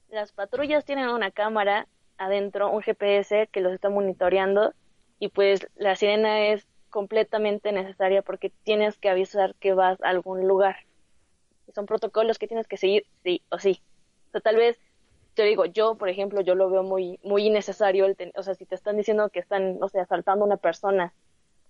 [0.09, 4.73] las patrullas tienen una cámara adentro, un GPS que los está monitoreando
[5.19, 10.47] y pues la sirena es completamente necesaria porque tienes que avisar que vas a algún
[10.47, 10.77] lugar.
[11.73, 13.81] Son protocolos que tienes que seguir sí o sí.
[14.33, 14.79] O tal vez
[15.33, 18.65] te digo, yo, por ejemplo, yo lo veo muy muy innecesario, el o sea, si
[18.65, 21.13] te están diciendo que están, no sé, asaltando a una persona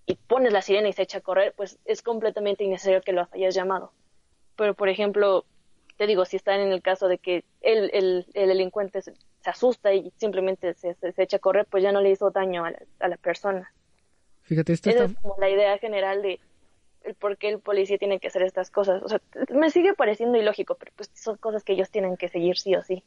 [0.05, 3.27] y pones la sirena y se echa a correr, pues es completamente innecesario que lo
[3.31, 3.93] hayas llamado.
[4.55, 5.43] Pero, por ejemplo,
[5.97, 9.91] te digo, si están en el caso de que el, el, el delincuente se, asusta
[9.91, 12.79] y simplemente se, se, echa a correr, pues ya no le hizo daño a la,
[12.99, 13.71] a la persona.
[14.45, 16.39] Fíjate, esto Esa es como la idea general de
[17.03, 19.03] el por qué el policía tiene que hacer estas cosas.
[19.03, 19.21] O sea,
[19.53, 22.81] me sigue pareciendo ilógico, pero pues son cosas que ellos tienen que seguir sí o
[22.81, 23.03] sí.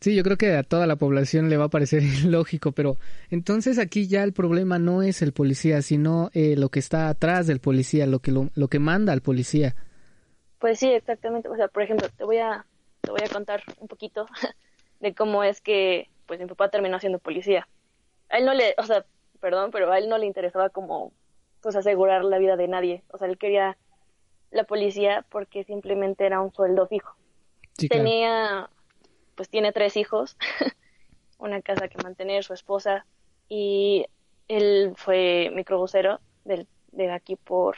[0.00, 2.96] Sí, yo creo que a toda la población le va a parecer ilógico, pero
[3.30, 7.46] entonces aquí ya el problema no es el policía, sino eh, lo que está atrás
[7.46, 9.74] del policía, lo que lo, lo que manda al policía.
[10.58, 11.48] Pues sí, exactamente.
[11.48, 12.64] O sea, por ejemplo, te voy a
[13.00, 14.26] te voy a contar un poquito
[15.00, 17.68] de cómo es que pues mi papá terminó siendo policía.
[18.30, 19.04] A él no le, o sea,
[19.44, 21.12] perdón, pero a él no le interesaba como
[21.60, 23.02] pues asegurar la vida de nadie.
[23.08, 23.76] O sea, él quería
[24.50, 27.14] la policía porque simplemente era un sueldo fijo.
[27.76, 28.04] Sí, claro.
[28.04, 28.70] Tenía,
[29.34, 30.38] pues tiene tres hijos,
[31.38, 33.04] una casa que mantener, su esposa,
[33.46, 34.06] y
[34.48, 37.76] él fue microbusero del, de aquí por,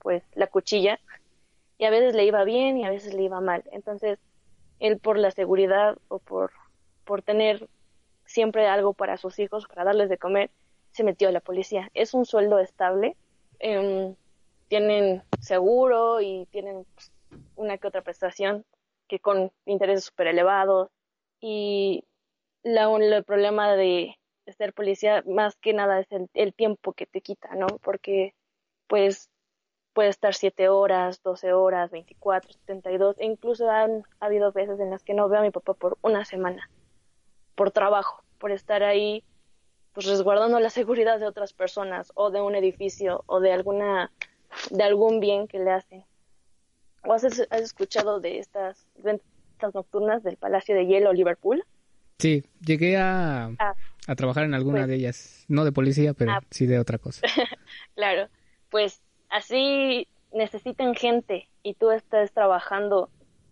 [0.00, 0.98] pues, la cuchilla,
[1.78, 3.62] y a veces le iba bien y a veces le iba mal.
[3.70, 4.18] Entonces,
[4.80, 6.50] él por la seguridad o por,
[7.04, 7.68] por tener
[8.24, 10.50] siempre algo para sus hijos, para darles de comer,
[10.96, 11.90] se metió a la policía.
[11.92, 13.16] Es un sueldo estable,
[13.60, 14.14] eh,
[14.68, 17.12] tienen seguro y tienen pues,
[17.54, 18.64] una que otra prestación
[19.06, 20.88] que con intereses súper elevados
[21.38, 22.04] y
[22.62, 24.16] la, el problema de
[24.56, 27.66] ser policía más que nada es el, tiempo que te quita, ¿no?
[27.82, 28.34] Porque
[28.86, 29.28] pues
[29.92, 35.02] puede estar 7 horas, 12 horas, 24, 72 e incluso han habido veces en las
[35.02, 36.70] que no veo a mi papá por una semana
[37.54, 39.24] por trabajo, por estar ahí
[39.96, 44.12] pues resguardando la seguridad de otras personas o de un edificio o de alguna
[44.70, 46.04] de algún bien que le hacen.
[47.02, 49.24] ¿O has, has escuchado de estas ventas
[49.72, 51.64] nocturnas del Palacio de Hielo Liverpool?
[52.18, 53.74] Sí, llegué a, ah,
[54.06, 56.98] a trabajar en alguna pues, de ellas, no de policía, pero ah, sí de otra
[56.98, 57.22] cosa.
[57.94, 58.28] claro,
[58.68, 63.08] pues así necesitan gente y tú estás trabajando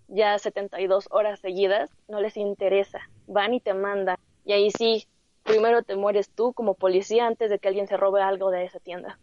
[0.09, 5.07] ya 72 horas seguidas, no les interesa, van y te mandan y ahí sí
[5.45, 8.81] primero te mueres tú como policía antes de que alguien se robe algo de esa
[8.81, 9.19] tienda.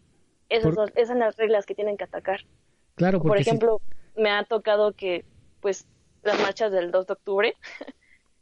[0.48, 2.40] Esas, son, esas son las reglas que tienen que atacar.
[2.94, 3.80] Claro, Por ejemplo,
[4.14, 4.22] si...
[4.22, 5.24] me ha tocado que,
[5.60, 5.86] pues,
[6.22, 7.56] las marchas del 2 de octubre.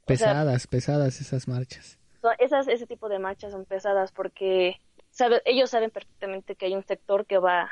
[0.06, 1.98] pesadas, o sea, pesadas esas marchas.
[2.20, 4.76] Son, esas, ese tipo de marchas son pesadas porque
[5.10, 7.70] sabe, ellos saben perfectamente que hay un sector que va,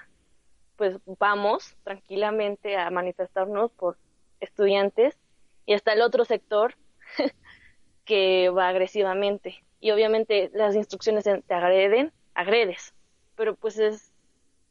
[0.77, 3.99] pues, vamos tranquilamente a manifestarnos por
[4.41, 5.19] estudiantes
[5.67, 6.77] y está el otro sector
[8.05, 12.95] que va agresivamente y obviamente las instrucciones te agreden, agredes,
[13.37, 14.13] pero pues es,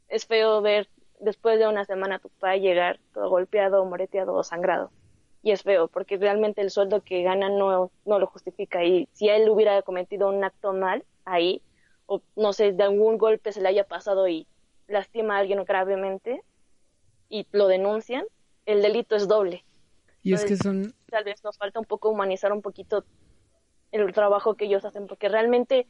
[0.10, 0.88] es feo ver
[1.20, 4.92] después de una semana tu papá llegar todo golpeado, moreteado o sangrado.
[5.44, 8.84] Y es feo, porque realmente el sueldo que gana no, no lo justifica.
[8.84, 11.62] Y si él hubiera cometido un acto mal ahí,
[12.06, 14.48] o no sé, de algún golpe se le haya pasado y
[14.88, 16.42] lastima a alguien gravemente
[17.30, 18.26] y lo denuncian,
[18.66, 19.64] el delito es doble.
[20.24, 20.94] Y Entonces, es que son...
[21.10, 23.06] Tal vez nos falta un poco humanizar un poquito
[23.92, 25.88] el trabajo que ellos hacen, porque realmente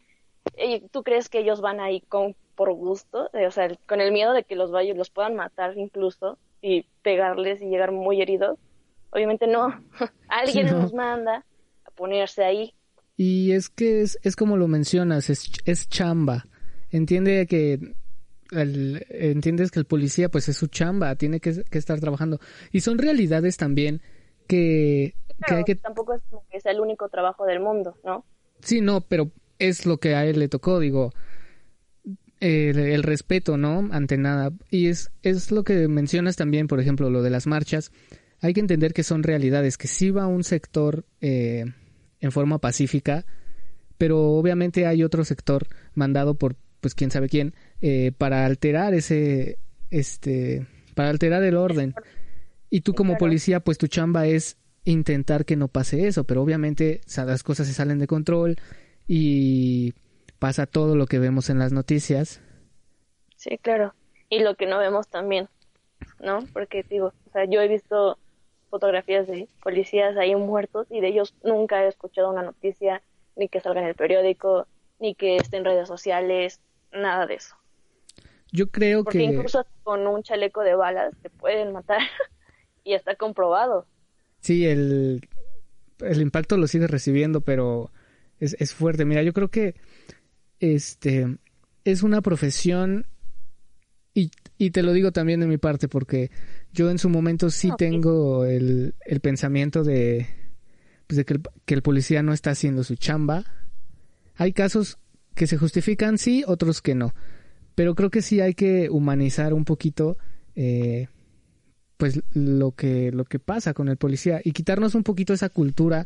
[0.91, 4.43] tú crees que ellos van ahí con por gusto, o sea, con el miedo de
[4.43, 8.57] que los valles los puedan matar incluso y pegarles y llegar muy heridos.
[9.11, 9.79] Obviamente no,
[10.27, 10.81] alguien no.
[10.81, 11.45] nos manda
[11.85, 12.73] a ponerse ahí.
[13.15, 16.47] Y es que es, es como lo mencionas, es, es chamba.
[16.89, 17.79] Entiende que
[18.51, 22.39] el, entiendes que el policía pues es su chamba, tiene que, que estar trabajando.
[22.71, 24.01] Y son realidades también
[24.47, 28.25] que Claro, que, que tampoco es como que sea el único trabajo del mundo, ¿no?
[28.61, 31.11] Sí, no, pero es lo que a él le tocó, digo,
[32.39, 33.87] el, el, respeto, ¿no?
[33.91, 34.51] Ante nada.
[34.69, 37.91] Y es, es lo que mencionas también, por ejemplo, lo de las marchas.
[38.41, 41.65] Hay que entender que son realidades, que sí va un sector eh,
[42.19, 43.25] en forma pacífica,
[43.97, 49.57] pero obviamente hay otro sector mandado por, pues quién sabe quién, eh, para alterar ese,
[49.89, 51.95] este, para alterar el orden.
[52.69, 54.57] Y tú como policía, pues tu chamba es
[54.91, 58.55] intentar que no pase eso, pero obviamente las cosas se salen de control
[59.07, 59.93] y
[60.39, 62.41] pasa todo lo que vemos en las noticias.
[63.35, 63.93] Sí, claro.
[64.29, 65.49] Y lo que no vemos también,
[66.19, 66.39] ¿no?
[66.53, 68.17] Porque digo, o sea, yo he visto
[68.69, 73.01] fotografías de policías ahí muertos y de ellos nunca he escuchado una noticia,
[73.35, 74.67] ni que salga en el periódico,
[74.99, 76.61] ni que esté en redes sociales,
[76.91, 77.55] nada de eso.
[78.53, 79.25] Yo creo Porque que...
[79.25, 81.99] incluso con un chaleco de balas te pueden matar
[82.85, 83.85] y está comprobado.
[84.47, 85.27] Sí, el,
[85.99, 87.91] el impacto lo sigue recibiendo, pero
[88.39, 89.03] es, es fuerte.
[89.03, 89.75] Mira, yo creo que
[90.61, 91.37] este
[91.83, 93.07] es una profesión
[94.13, 96.31] y, y, te lo digo también de mi parte porque
[96.71, 97.89] yo en su momento sí okay.
[97.89, 100.27] tengo el, el, pensamiento de,
[101.07, 103.43] pues de que, el, que el policía no está haciendo su chamba.
[104.35, 104.97] Hay casos
[105.35, 107.13] que se justifican, sí, otros que no.
[107.75, 110.17] pero creo que sí hay que humanizar un poquito
[110.55, 111.09] eh,
[111.97, 116.05] pues lo que, lo que pasa con el policía y quitarnos un poquito esa cultura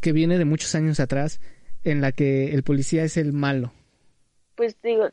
[0.00, 1.40] que viene de muchos años atrás
[1.82, 3.72] en la que el policía es el malo.
[4.54, 5.10] Pues digo,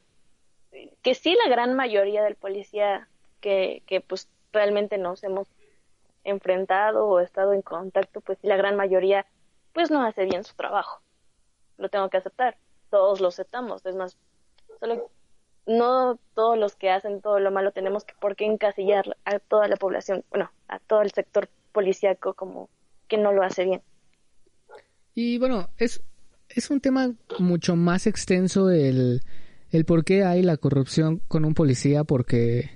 [1.02, 3.08] que sí la gran mayoría del policía
[3.42, 5.48] que, que pues realmente nos hemos
[6.24, 9.26] enfrentado o estado en contacto, pues la gran mayoría
[9.74, 11.02] pues no hace bien su trabajo.
[11.78, 12.58] Lo tengo que aceptar.
[12.90, 13.86] Todos lo aceptamos.
[13.86, 14.18] Es más,
[14.80, 15.10] solo
[15.66, 19.68] no todos los que hacen todo lo malo tenemos que por qué encasillar a toda
[19.68, 22.70] la población, bueno, a todo el sector policíaco como
[23.08, 23.82] que no lo hace bien.
[25.14, 26.02] Y bueno, es,
[26.50, 29.22] es un tema mucho más extenso el,
[29.70, 32.70] el por qué hay la corrupción con un policía, porque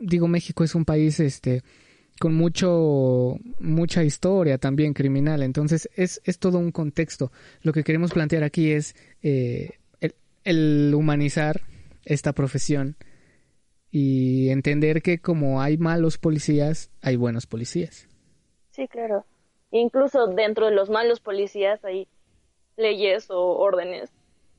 [0.00, 1.62] digo, México es un país este
[2.18, 7.30] con mucho mucha historia también criminal entonces es, es todo un contexto
[7.62, 11.62] lo que queremos plantear aquí es eh, el, el, humanizar
[12.08, 12.96] esta profesión
[13.90, 18.08] y entender que como hay malos policías hay buenos policías.
[18.70, 19.24] Sí claro.
[19.70, 22.08] Incluso dentro de los malos policías hay
[22.76, 24.10] leyes o órdenes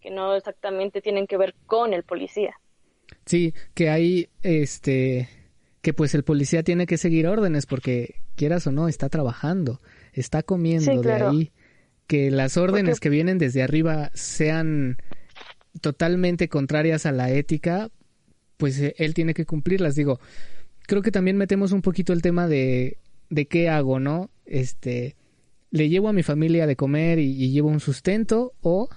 [0.01, 2.59] que no exactamente tienen que ver con el policía.
[3.25, 5.29] Sí que hay este
[5.81, 9.79] que pues el policía tiene que seguir órdenes porque quieras o no está trabajando,
[10.13, 11.51] está comiendo de ahí.
[12.07, 14.97] Que las órdenes que vienen desde arriba sean
[15.81, 17.89] totalmente contrarias a la ética,
[18.57, 19.95] pues eh, él tiene que cumplirlas.
[19.95, 20.19] Digo,
[20.87, 22.97] creo que también metemos un poquito el tema de,
[23.29, 24.29] de qué hago, ¿no?
[24.45, 25.15] Este,
[25.71, 28.89] le llevo a mi familia de comer y, llevo un sustento o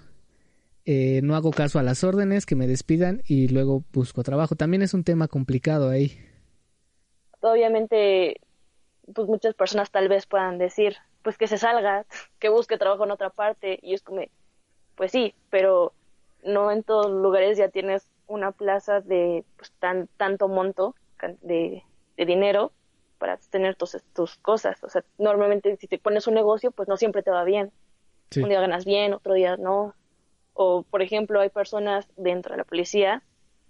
[0.84, 4.56] eh, no hago caso a las órdenes, que me despidan y luego busco trabajo.
[4.56, 6.18] También es un tema complicado ahí
[7.42, 8.40] obviamente,
[9.14, 12.06] pues muchas personas tal vez puedan decir, pues que se salga,
[12.38, 14.22] que busque trabajo en otra parte, y es como,
[14.94, 15.92] pues sí, pero
[16.42, 20.94] no en todos los lugares ya tienes una plaza de pues, tan, tanto monto
[21.42, 21.82] de,
[22.16, 22.72] dinero
[23.18, 24.82] para tener tus, tus cosas.
[24.84, 27.72] O sea, normalmente si te pones un negocio, pues no siempre te va bien.
[28.36, 29.94] Un día ganas bien, otro día no.
[30.54, 33.22] O, por ejemplo, hay personas dentro de la policía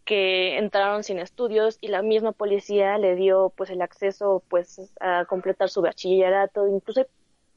[0.05, 5.25] que entraron sin estudios y la misma policía le dio pues el acceso pues a
[5.27, 7.07] completar su bachillerato, incluso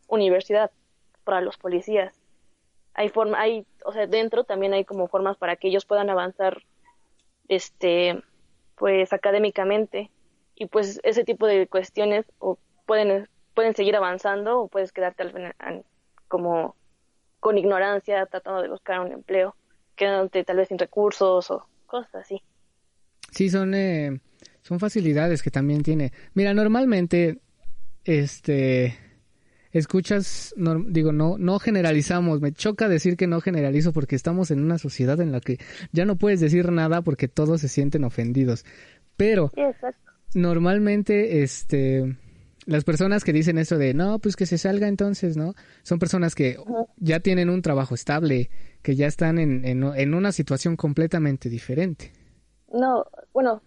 [0.08, 0.72] universidad
[1.24, 2.14] para los policías.
[2.96, 6.64] Hay forma, hay, o sea, dentro también hay como formas para que ellos puedan avanzar
[7.48, 8.24] este
[8.76, 10.10] pues académicamente
[10.56, 15.86] y pues ese tipo de cuestiones o pueden pueden seguir avanzando o puedes quedarte al,
[16.28, 16.76] como
[17.40, 19.56] con ignorancia tratando de buscar un empleo,
[19.96, 22.42] quedándote tal vez sin recursos o cosas así.
[23.32, 24.20] Sí, son, eh,
[24.62, 26.12] son facilidades que también tiene.
[26.34, 27.40] Mira, normalmente,
[28.04, 28.98] este,
[29.80, 30.54] escuchas,
[30.88, 35.20] digo, no, no generalizamos, me choca decir que no generalizo porque estamos en una sociedad
[35.20, 35.58] en la que
[35.92, 38.66] ya no puedes decir nada porque todos se sienten ofendidos.
[39.18, 39.52] Pero,
[40.34, 42.18] normalmente, este,
[42.66, 45.54] las personas que dicen eso de, no, pues que se salga entonces, ¿no?
[45.84, 46.58] Son personas que
[46.98, 48.50] ya tienen un trabajo estable,
[48.82, 52.12] que ya están en, en, una situación completamente diferente.
[52.72, 53.62] No, bueno,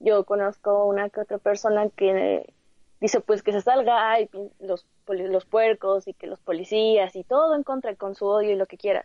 [0.00, 2.54] yo conozco una que otra persona que
[3.00, 4.28] dice pues que se salga ay,
[4.60, 8.56] los, los puercos y que los policías y todo en contra con su odio y
[8.56, 9.04] lo que quiera.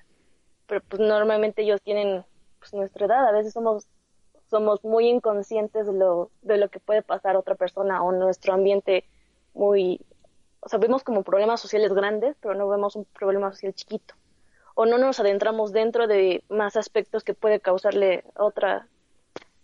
[0.67, 2.23] Pero pues normalmente ellos tienen
[2.59, 3.87] pues nuestra edad, a veces somos
[4.49, 8.53] somos muy inconscientes de lo, de lo que puede pasar a otra persona o nuestro
[8.53, 9.05] ambiente
[9.53, 10.01] muy,
[10.59, 14.13] o sea, vemos como problemas sociales grandes, pero no vemos un problema social chiquito
[14.75, 18.67] o no nos adentramos dentro de más aspectos que puede causarle a otro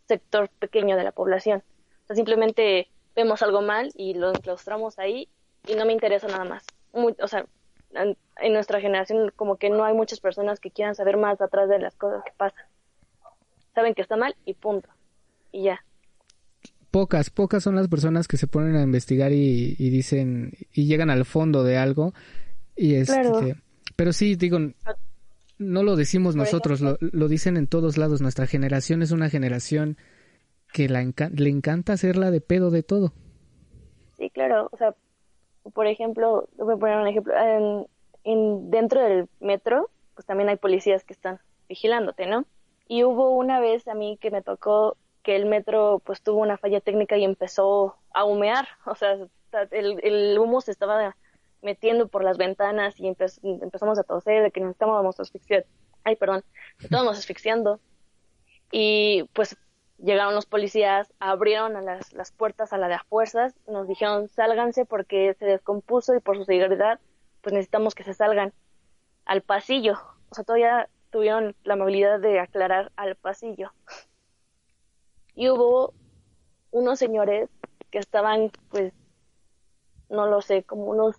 [0.08, 1.64] sector pequeño de la población.
[2.04, 5.28] O sea, simplemente vemos algo mal y lo enclaustramos ahí
[5.68, 6.64] y no me interesa nada más.
[6.94, 7.46] o sea,
[7.94, 11.80] en, nuestra generación como que no hay muchas personas que quieran saber más atrás de
[11.80, 12.64] las cosas que pasan.
[13.74, 14.88] Saben que está mal y punto.
[15.52, 15.84] Y ya.
[16.92, 21.26] Pocas, pocas son las personas que se ponen a investigar y, dicen y llegan al
[21.26, 22.14] fondo de algo
[22.76, 23.56] y este,
[23.96, 24.60] pero sí, digo,
[25.58, 28.22] no lo decimos nosotros, lo, lo, dicen en todos lados.
[28.22, 29.98] Nuestra generación es una generación
[30.74, 33.14] que la le encanta hacerla de pedo de todo.
[34.18, 34.70] Sí, claro.
[34.72, 34.96] O sea,
[35.74, 37.34] por ejemplo, voy a poner un ejemplo.
[38.24, 41.40] En, dentro del metro, pues también hay policías que están
[41.70, 42.46] vigilándote, ¿no?
[42.88, 46.58] Y hubo una vez a mí que me tocó que el metro pues tuvo una
[46.58, 48.68] falla técnica y empezó a humear.
[48.86, 49.18] O sea,
[49.72, 51.16] el, el humo se estaba
[51.62, 55.68] metiendo por las ventanas y empezamos a toser de que nos estábamos asfixiando.
[56.04, 56.44] Ay, perdón,
[56.80, 57.80] estábamos asfixiando.
[58.72, 59.58] Y pues
[59.98, 64.28] llegaron los policías, abrieron a las, las puertas a la de a fuerzas, nos dijeron
[64.30, 67.00] sálganse porque se descompuso y por su seguridad
[67.42, 68.54] pues necesitamos que se salgan
[69.26, 69.94] al pasillo.
[70.30, 73.72] O sea, todavía tuvieron la amabilidad de aclarar al pasillo.
[75.36, 75.94] y hubo
[76.72, 77.50] unos señores
[77.90, 78.94] que estaban, pues,
[80.10, 81.16] no lo sé, como unos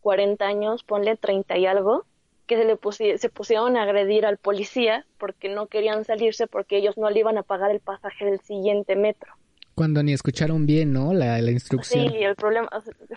[0.00, 2.06] 40 años, ponle 30 y algo,
[2.46, 6.96] que se, le se pusieron a agredir al policía porque no querían salirse porque ellos
[6.96, 9.32] no le iban a pagar el pasaje del siguiente metro.
[9.74, 11.12] Cuando ni escucharon bien, ¿no?
[11.12, 12.08] La, la instrucción.
[12.08, 12.68] Sí, el problema,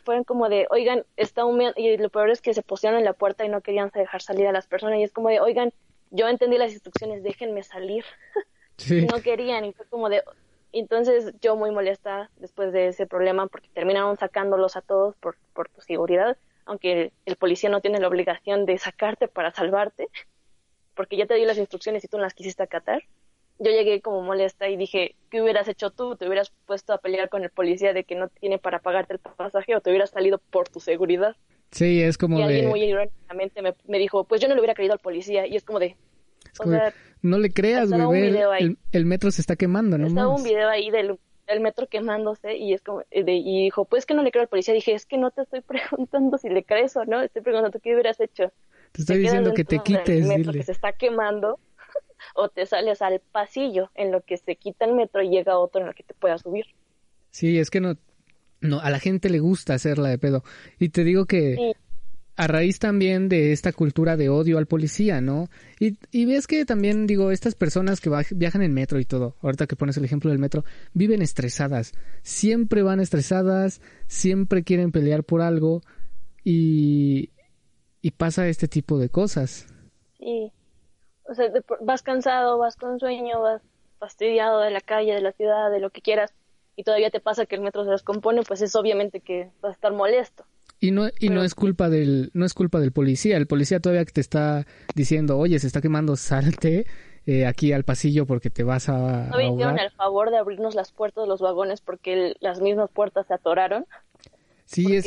[0.03, 3.13] fueron como de, oigan, está humillando, y lo peor es que se pusieron en la
[3.13, 5.71] puerta y no querían dejar salir a las personas, y es como de, oigan,
[6.11, 8.03] yo entendí las instrucciones, déjenme salir.
[8.77, 9.05] Sí.
[9.11, 10.23] no querían, y fue como de,
[10.71, 15.67] entonces yo muy molesta después de ese problema porque terminaron sacándolos a todos por, por
[15.67, 16.38] tu seguridad,
[16.70, 20.07] aunque el, policía no tiene la obligación de sacarte para salvarte,
[20.95, 23.03] porque ya te dio las instrucciones y tú no las quisiste acatar
[23.59, 26.15] yo llegué como molesta y dije, ¿qué hubieras hecho tú?
[26.15, 29.20] ¿Te hubieras puesto a pelear con el policía de que no tiene para pagarte el
[29.20, 31.36] pasaje o te hubieras salido por tu seguridad?
[31.72, 32.45] Sí, es como y de...
[32.45, 35.63] alguien muy irónicamente me, dijo, pues yo no le hubiera creído al policía y es
[35.63, 35.95] como de...
[37.22, 38.34] no le creas, güey,
[38.91, 40.07] el, metro se está quemando, ¿no?
[40.07, 41.20] Estaba un video ahí del,
[41.60, 44.74] metro quemándose y es como de, y dijo, pues que no le creo al policía.
[44.74, 47.93] Dije, es que no te estoy preguntando si le crees o no, estoy preguntando qué
[47.93, 48.52] hubieras hecho.
[48.91, 51.60] Te estoy diciendo que te quites, el metro que se está quemando
[52.36, 55.82] o te sales al pasillo en lo que se quita el metro y llega otro
[55.82, 56.66] en lo que te pueda subir.
[57.32, 57.95] Sí, es que no,
[58.62, 60.43] no, a la gente le gusta hacerla de pedo.
[60.80, 61.74] Y te digo que
[62.39, 65.49] a raíz también de esta cultura de odio al policía, ¿no?
[65.79, 69.75] Y, ves que también, digo, estas personas que viajan en metro y todo, ahorita que
[69.75, 70.63] pones el ejemplo del metro,
[70.93, 71.93] viven estresadas.
[72.21, 75.81] Siempre van estresadas, siempre quieren pelear por algo
[76.43, 77.31] y,
[78.01, 79.67] y pasa este tipo de cosas.
[80.17, 80.51] Sí
[81.29, 81.47] o sea,
[81.81, 83.61] vas cansado, vas con sueño, vas
[83.99, 86.33] fastidiado de la calle, de la ciudad, de lo que quieras,
[86.75, 89.75] y todavía te pasa que el metro se descompone, pues es obviamente que vas a
[89.75, 90.45] estar molesto.
[90.80, 94.05] Y no, y no es culpa del, no es culpa del policía, el policía todavía
[94.05, 94.65] te está
[94.95, 96.86] diciendo, oye, se está quemando, salte
[97.25, 99.27] eh, aquí al pasillo porque te vas a.
[99.30, 103.27] No hicieron el favor de abrirnos las puertas de los vagones porque las mismas puertas
[103.27, 103.86] se atoraron.
[104.65, 105.05] Sí, es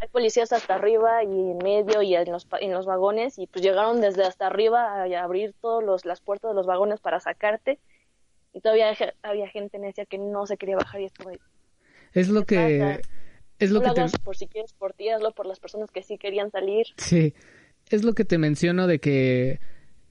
[0.00, 3.62] hay policías hasta arriba y en medio y en los, en los vagones y pues
[3.62, 7.78] llegaron desde hasta arriba a, abrir todas las puertas de los vagones para sacarte
[8.54, 11.30] y todavía había gente necia que no se quería bajar y esto
[12.12, 13.00] es lo que
[13.60, 14.18] es lo que te...
[14.24, 16.86] por si quieres por ti hazlo por las personas que sí querían salir.
[16.96, 17.34] Sí.
[17.88, 19.60] Es lo que te menciono de que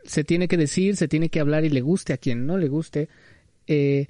[0.03, 2.69] se tiene que decir se tiene que hablar y le guste a quien no le
[2.69, 3.09] guste.
[3.67, 4.07] Eh,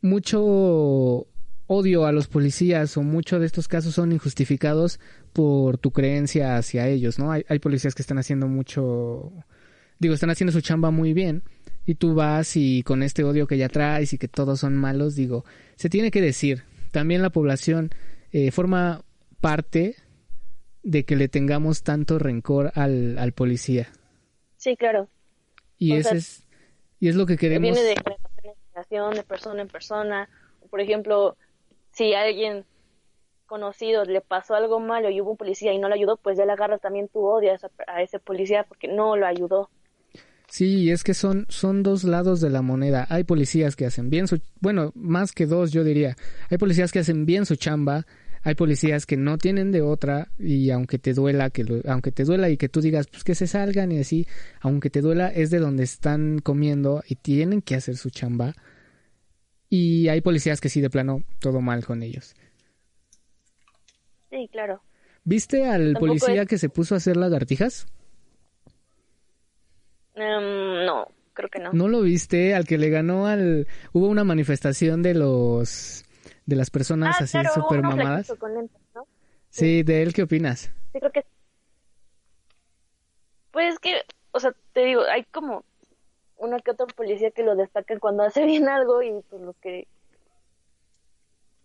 [0.00, 1.26] mucho
[1.66, 5.00] odio a los policías o muchos de estos casos son injustificados
[5.32, 7.32] por tu creencia hacia ellos, ¿no?
[7.32, 9.32] Hay, hay policías que están haciendo mucho,
[9.98, 11.42] digo, están haciendo su chamba muy bien
[11.84, 15.14] y tú vas y con este odio que ya traes y que todos son malos,
[15.16, 15.44] digo,
[15.76, 17.90] se tiene que decir, también la población
[18.32, 19.02] eh, forma
[19.40, 19.96] parte
[20.82, 23.88] de que le tengamos tanto rencor al, al policía.
[24.56, 25.08] Sí, claro.
[25.78, 26.46] Y ese es
[27.00, 27.62] y es lo que queremos.
[27.62, 27.96] Viene de
[28.42, 30.28] generación, de persona en persona.
[30.70, 31.36] Por ejemplo,
[31.92, 32.64] si a alguien
[33.46, 36.44] conocido le pasó algo malo y hubo un policía y no lo ayudó, pues ya
[36.44, 37.52] le agarras también tu odio
[37.86, 39.70] a, ese policía porque no lo ayudó.
[40.48, 43.06] Sí, es que son, son dos lados de la moneda.
[43.10, 46.16] Hay policías que hacen bien su, bueno, más que dos yo diría.
[46.50, 48.06] Hay policías que hacen bien su chamba,
[48.42, 52.48] hay policías que no tienen de otra y aunque te duela que aunque te duela
[52.48, 54.26] y que tú digas pues que se salgan y así,
[54.60, 58.54] aunque te duela es de donde están comiendo y tienen que hacer su chamba
[59.68, 62.34] y hay policías que sí, de plano, todo mal con ellos.
[64.30, 64.82] Sí, claro.
[65.24, 67.86] ¿Viste al policía que se puso a hacer lagartijas?
[70.16, 71.72] Em, no, creo que no.
[71.72, 72.54] ¿No lo viste?
[72.54, 73.68] Al que le ganó al...
[73.92, 76.04] Hubo una manifestación de los...
[76.46, 78.32] De las personas ah, así súper mamadas.
[79.50, 80.72] Sí, ¿de él qué opinas?
[80.92, 81.24] Sí, creo que...
[83.50, 84.02] Pues que,
[84.32, 85.64] o sea, te digo, hay como
[86.38, 89.86] uno que otro policía que lo destacan cuando hace bien algo y pues los que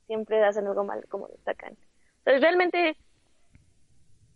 [0.07, 1.77] siempre hacen algo mal como destacan.
[2.19, 2.97] Entonces realmente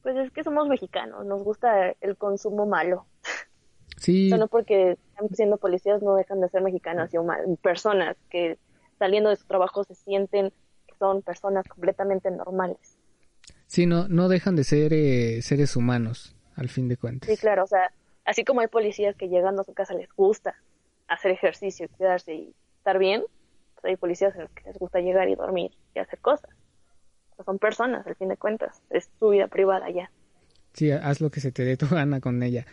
[0.05, 3.07] pues es que somos mexicanos, nos gusta el consumo malo.
[3.98, 4.30] Sí.
[4.30, 8.58] no porque están siendo policías no dejan de ser mexicanos y personas que
[9.00, 10.52] saliendo de su trabajo se sienten
[10.88, 12.98] que son personas completamente normales.
[13.68, 17.30] Sí, no, no dejan de ser eh, seres humanos, al fin de cuentas.
[17.30, 17.91] Sí, claro, o sea,
[18.26, 20.56] Así como hay policías que llegando a su casa les gusta
[21.08, 23.24] hacer ejercicio, quedarse y estar bien,
[23.76, 26.50] pues hay policías en los que les gusta llegar y dormir y hacer cosas.
[27.46, 28.82] son personas, al fin de cuentas.
[28.89, 30.12] Es tu vida privada ya.
[30.74, 32.66] Sí, haz lo que se te dé tu gana con ella.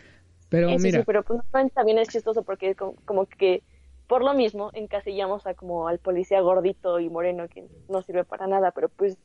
[0.53, 0.99] Pero mira.
[0.99, 1.41] Sí, pero pues,
[1.73, 3.63] también es chistoso porque como, como, que
[4.05, 8.45] por lo mismo encasillamos a como al policía gordito y moreno que no sirve para
[8.45, 9.17] nada, pero pues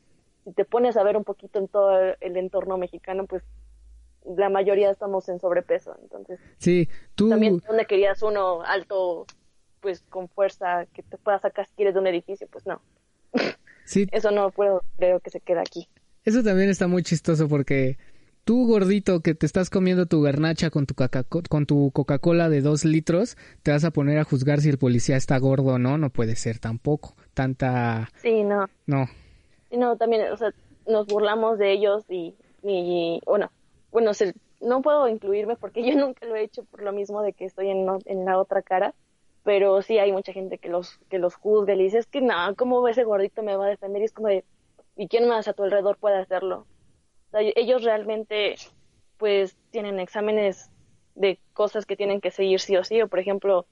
[0.43, 3.43] si te pones a ver un poquito en todo el entorno mexicano, pues
[4.25, 6.39] la mayoría estamos en sobrepeso, entonces.
[6.57, 7.29] Sí, tú...
[7.29, 9.27] También, ¿dónde querías uno alto
[9.81, 12.81] pues con fuerza que te pueda sacar si quieres de un edificio, pues no.
[13.85, 14.07] Sí.
[14.11, 15.87] Eso no puedo, creo que se queda aquí.
[16.25, 17.99] Eso también está muy chistoso porque
[18.49, 20.95] tú gordito que te estás comiendo tu garnacha con tu,
[21.47, 25.17] con tu Coca-Cola de dos litros, te vas a poner a juzgar si el policía
[25.17, 27.13] está gordo o no, no puede ser tampoco.
[27.35, 28.09] Tanta...
[28.15, 28.65] Sí, no.
[28.87, 29.05] No.
[29.69, 30.51] no, también, o sea,
[30.87, 32.33] nos burlamos de ellos y,
[32.63, 33.51] y bueno,
[33.91, 34.13] bueno,
[34.61, 37.69] no puedo incluirme porque yo nunca lo he hecho por lo mismo de que estoy
[37.69, 38.95] en, en la otra cara,
[39.43, 42.21] pero sí hay mucha gente que los, que los juzga y le dice, es que
[42.21, 44.01] no, ¿cómo ese gordito me va a defender?
[44.01, 44.43] Y es como de,
[44.95, 46.65] ¿y quién más a tu alrededor puede hacerlo?
[47.33, 48.55] Ellos realmente,
[49.17, 50.69] pues, tienen exámenes
[51.15, 53.65] de cosas que tienen que seguir sí o sí, o por ejemplo,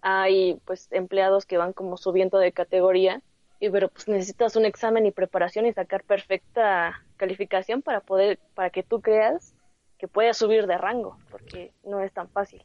[0.00, 3.22] hay, pues, empleados que van como subiendo de categoría,
[3.60, 8.70] y pero pues necesitas un examen y preparación y sacar perfecta calificación para poder, para
[8.70, 9.54] que tú creas
[9.98, 12.62] que puedas subir de rango, porque no es tan fácil.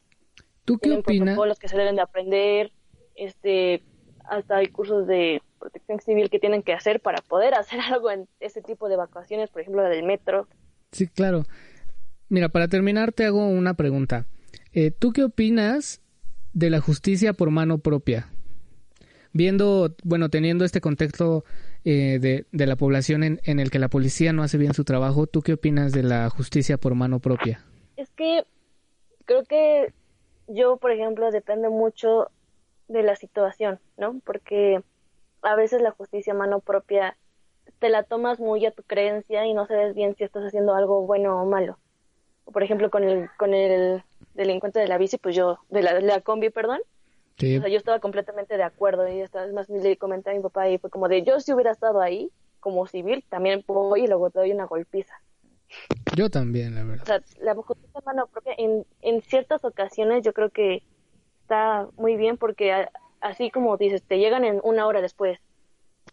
[0.66, 1.38] ¿Tú qué opinas?
[1.38, 2.72] los que se deben de aprender,
[3.16, 3.84] este,
[4.26, 8.28] hasta hay cursos de protección civil que tienen que hacer para poder hacer algo en
[8.40, 10.48] ese tipo de evacuaciones, por ejemplo, la del metro.
[10.92, 11.44] Sí, claro.
[12.30, 14.26] Mira, para terminar te hago una pregunta.
[14.74, 16.02] Eh, ¿Tú qué opinas
[16.54, 18.30] de la justicia por mano propia?
[19.32, 21.44] Viendo, bueno, teniendo este contexto
[21.86, 24.84] eh, de, de, la población en, en el que la policía no hace bien su
[24.84, 27.64] trabajo, ¿tú qué opinas de la justicia por mano propia?
[27.96, 28.44] Es que
[29.26, 29.94] creo que
[30.48, 32.32] yo, por ejemplo, depende mucho
[32.88, 34.20] de la situación, ¿no?
[34.26, 34.82] Porque
[35.42, 37.18] a veces la justicia a mano propia
[37.80, 41.06] te la tomas muy a tu creencia y no sabes bien si estás haciendo algo
[41.06, 41.78] bueno o malo.
[42.46, 46.02] Por ejemplo, con el con el delincuente de la bici, pues yo, de la, de
[46.02, 46.80] la combi, perdón,
[47.38, 50.42] o sea, yo estaba completamente de acuerdo y esta vez más le comenté a mi
[50.42, 54.08] papá y fue como de, yo si hubiera estado ahí como civil, también voy y
[54.08, 55.14] luego te doy una golpiza.
[56.16, 57.04] Yo también, la verdad.
[57.04, 60.84] O sea, la justicia a mano propia en, en ciertas ocasiones yo creo que
[61.44, 62.88] está muy bien porque
[63.22, 65.40] así como dices, te llegan en una hora después,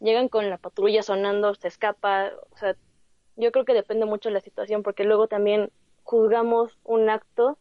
[0.00, 2.76] llegan con la patrulla sonando, se escapa, o sea,
[3.36, 5.70] yo creo que depende mucho de la situación porque luego también
[6.02, 7.58] juzgamos un acto,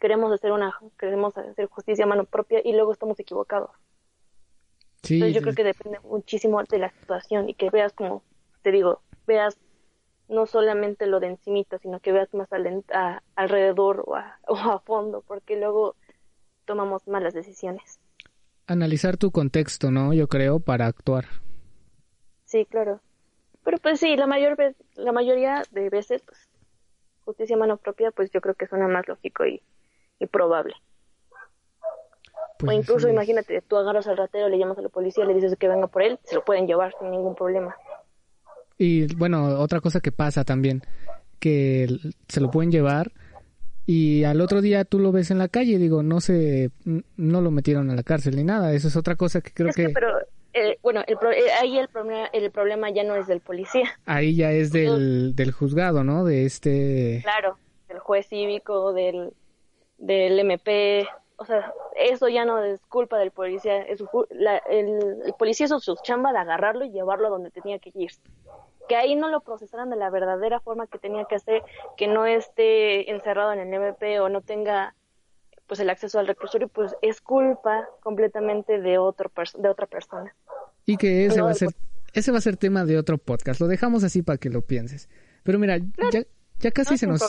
[0.00, 3.70] queremos hacer una, queremos hacer justicia a mano propia y luego estamos equivocados.
[5.02, 8.22] Sí, Entonces yo creo que depende muchísimo de la situación y que veas como,
[8.62, 9.58] te digo, veas
[10.28, 12.48] no solamente lo de encimita, sino que veas más
[13.34, 15.96] alrededor o a, fondo, porque luego
[16.64, 18.00] tomamos malas decisiones.
[18.66, 20.12] Analizar tu contexto, ¿no?
[20.12, 21.26] Yo creo, para actuar.
[22.44, 23.00] Sí, claro.
[23.64, 26.48] Pero pues sí, la mayor vez, la mayoría de veces, pues,
[27.24, 29.62] justicia a mano propia, pues yo creo que suena más lógico y,
[30.30, 30.74] probable.
[32.58, 35.56] Pues o incluso imagínate, tú agarras al ratero, le llamas a la policía, le dices
[35.58, 37.74] que venga por él, se lo pueden llevar sin ningún problema.
[38.78, 40.82] Y bueno, otra cosa que pasa también,
[41.40, 41.88] que
[42.28, 43.12] se lo pueden llevar
[43.86, 46.70] y al otro día tú lo ves en la calle, digo, no se,
[47.16, 49.88] no lo metieron a la cárcel ni nada, eso es otra cosa que creo que...
[49.88, 50.18] Pero,
[50.54, 53.90] eh, bueno, el eh, ahí el problema, el problema ya no es del policía.
[54.06, 56.24] Ahí ya es del, del juzgado, ¿no?
[56.24, 57.20] De este...
[57.22, 57.58] Claro,
[57.88, 59.32] del juez cívico, del,
[59.98, 61.06] del MP,
[61.36, 65.96] o sea, eso ya no es culpa del policía, es el, el, policía es su
[66.02, 68.10] chamba de agarrarlo y llevarlo a donde tenía que ir
[68.88, 71.62] que ahí no lo procesaran de la verdadera forma que tenía que hacer,
[71.96, 74.94] que no esté encerrado en el MP o no tenga
[75.66, 80.34] pues el acceso al reclusorio, pues es culpa completamente de otro de otra persona.
[80.84, 81.70] Y que ese va a ser
[82.12, 83.60] ese va a ser tema de otro podcast.
[83.60, 85.08] Lo dejamos así para que lo pienses.
[85.42, 86.22] Pero mira, ya,
[86.58, 87.22] ya casi se nos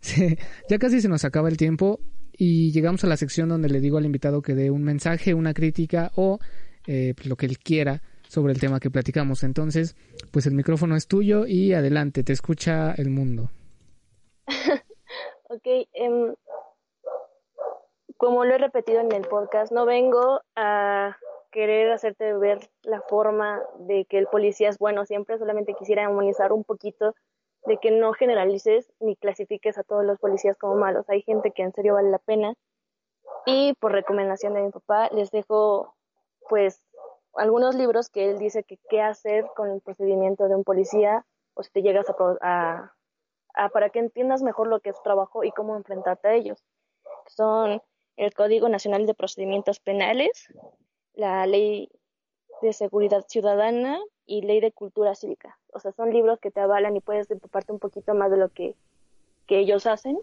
[0.68, 2.00] ya casi se nos acaba el tiempo
[2.32, 5.52] y llegamos a la sección donde le digo al invitado que dé un mensaje, una
[5.52, 6.38] crítica o
[6.86, 9.42] eh, pues, lo que él quiera sobre el tema que platicamos.
[9.42, 9.96] Entonces,
[10.32, 13.50] pues el micrófono es tuyo y adelante, te escucha el mundo.
[15.48, 16.34] ok, em,
[18.16, 21.16] como lo he repetido en el podcast, no vengo a
[21.50, 26.52] querer hacerte ver la forma de que el policía es bueno siempre, solamente quisiera humanizar
[26.52, 27.16] un poquito
[27.66, 31.10] de que no generalices ni clasifiques a todos los policías como malos.
[31.10, 32.54] Hay gente que en serio vale la pena.
[33.44, 35.96] Y por recomendación de mi papá, les dejo
[36.48, 36.82] pues
[37.34, 41.24] algunos libros que él dice que qué hacer con el procedimiento de un policía
[41.54, 42.06] o si te llegas
[42.40, 42.92] a,
[43.54, 46.64] a, para que entiendas mejor lo que es trabajo y cómo enfrentarte a ellos.
[47.26, 47.82] Son
[48.16, 50.52] el Código Nacional de Procedimientos Penales,
[51.14, 51.90] la Ley
[52.62, 55.58] de Seguridad Ciudadana y Ley de Cultura Cívica.
[55.72, 58.48] O sea, son libros que te avalan y puedes empaparte un poquito más de lo
[58.50, 58.76] que,
[59.46, 60.18] que ellos hacen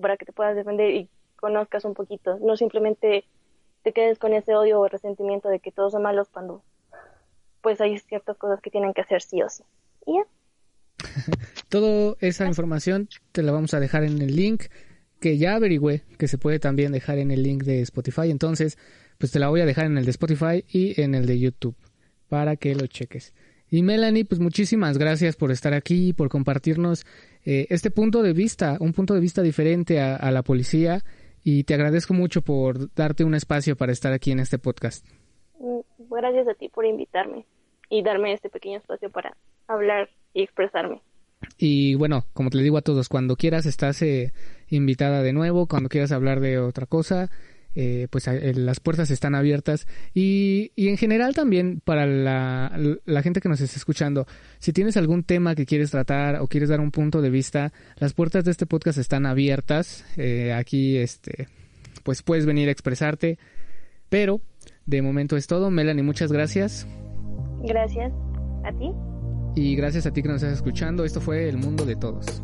[0.00, 2.38] para que te puedas defender y conozcas un poquito.
[2.40, 3.24] No simplemente
[3.84, 6.64] te quedes con ese odio o resentimiento de que todos son malos cuando
[7.60, 9.62] pues hay ciertas cosas que tienen que hacer sí o sí.
[10.06, 10.26] Y ya.
[11.68, 14.64] Toda esa información te la vamos a dejar en el link
[15.20, 18.30] que ya averigüé que se puede también dejar en el link de Spotify.
[18.30, 18.78] Entonces,
[19.18, 21.76] pues te la voy a dejar en el de Spotify y en el de YouTube
[22.28, 23.32] para que lo cheques.
[23.70, 27.06] Y Melanie, pues muchísimas gracias por estar aquí, por compartirnos
[27.44, 31.02] eh, este punto de vista, un punto de vista diferente a, la policía.
[31.44, 35.06] Y te agradezco mucho por darte un espacio para estar aquí en este podcast.
[35.60, 35.80] Mm,
[36.10, 37.44] gracias a ti por invitarme
[37.90, 39.36] y darme este pequeño espacio para
[39.68, 41.02] hablar y expresarme.
[41.58, 44.32] Y bueno, como te le digo a todos, cuando quieras estás eh,
[44.68, 47.30] invitada de nuevo, cuando quieras hablar de otra cosa,
[47.74, 52.72] eh, pues las puertas están abiertas y, y en general también para la,
[53.04, 54.26] la, gente que nos está escuchando,
[54.58, 58.12] si tienes algún tema que quieres tratar o quieres dar un punto de vista, las
[58.12, 60.04] puertas de este podcast están abiertas.
[60.16, 61.48] Eh, aquí, este,
[62.02, 63.38] pues puedes venir a expresarte,
[64.08, 64.40] pero
[64.86, 65.70] de momento es todo.
[65.70, 66.86] Melanie, muchas gracias.
[67.62, 68.12] Gracias
[68.64, 68.92] a ti.
[69.56, 71.04] Y gracias a ti que nos estás escuchando.
[71.04, 72.42] Esto fue El Mundo de Todos.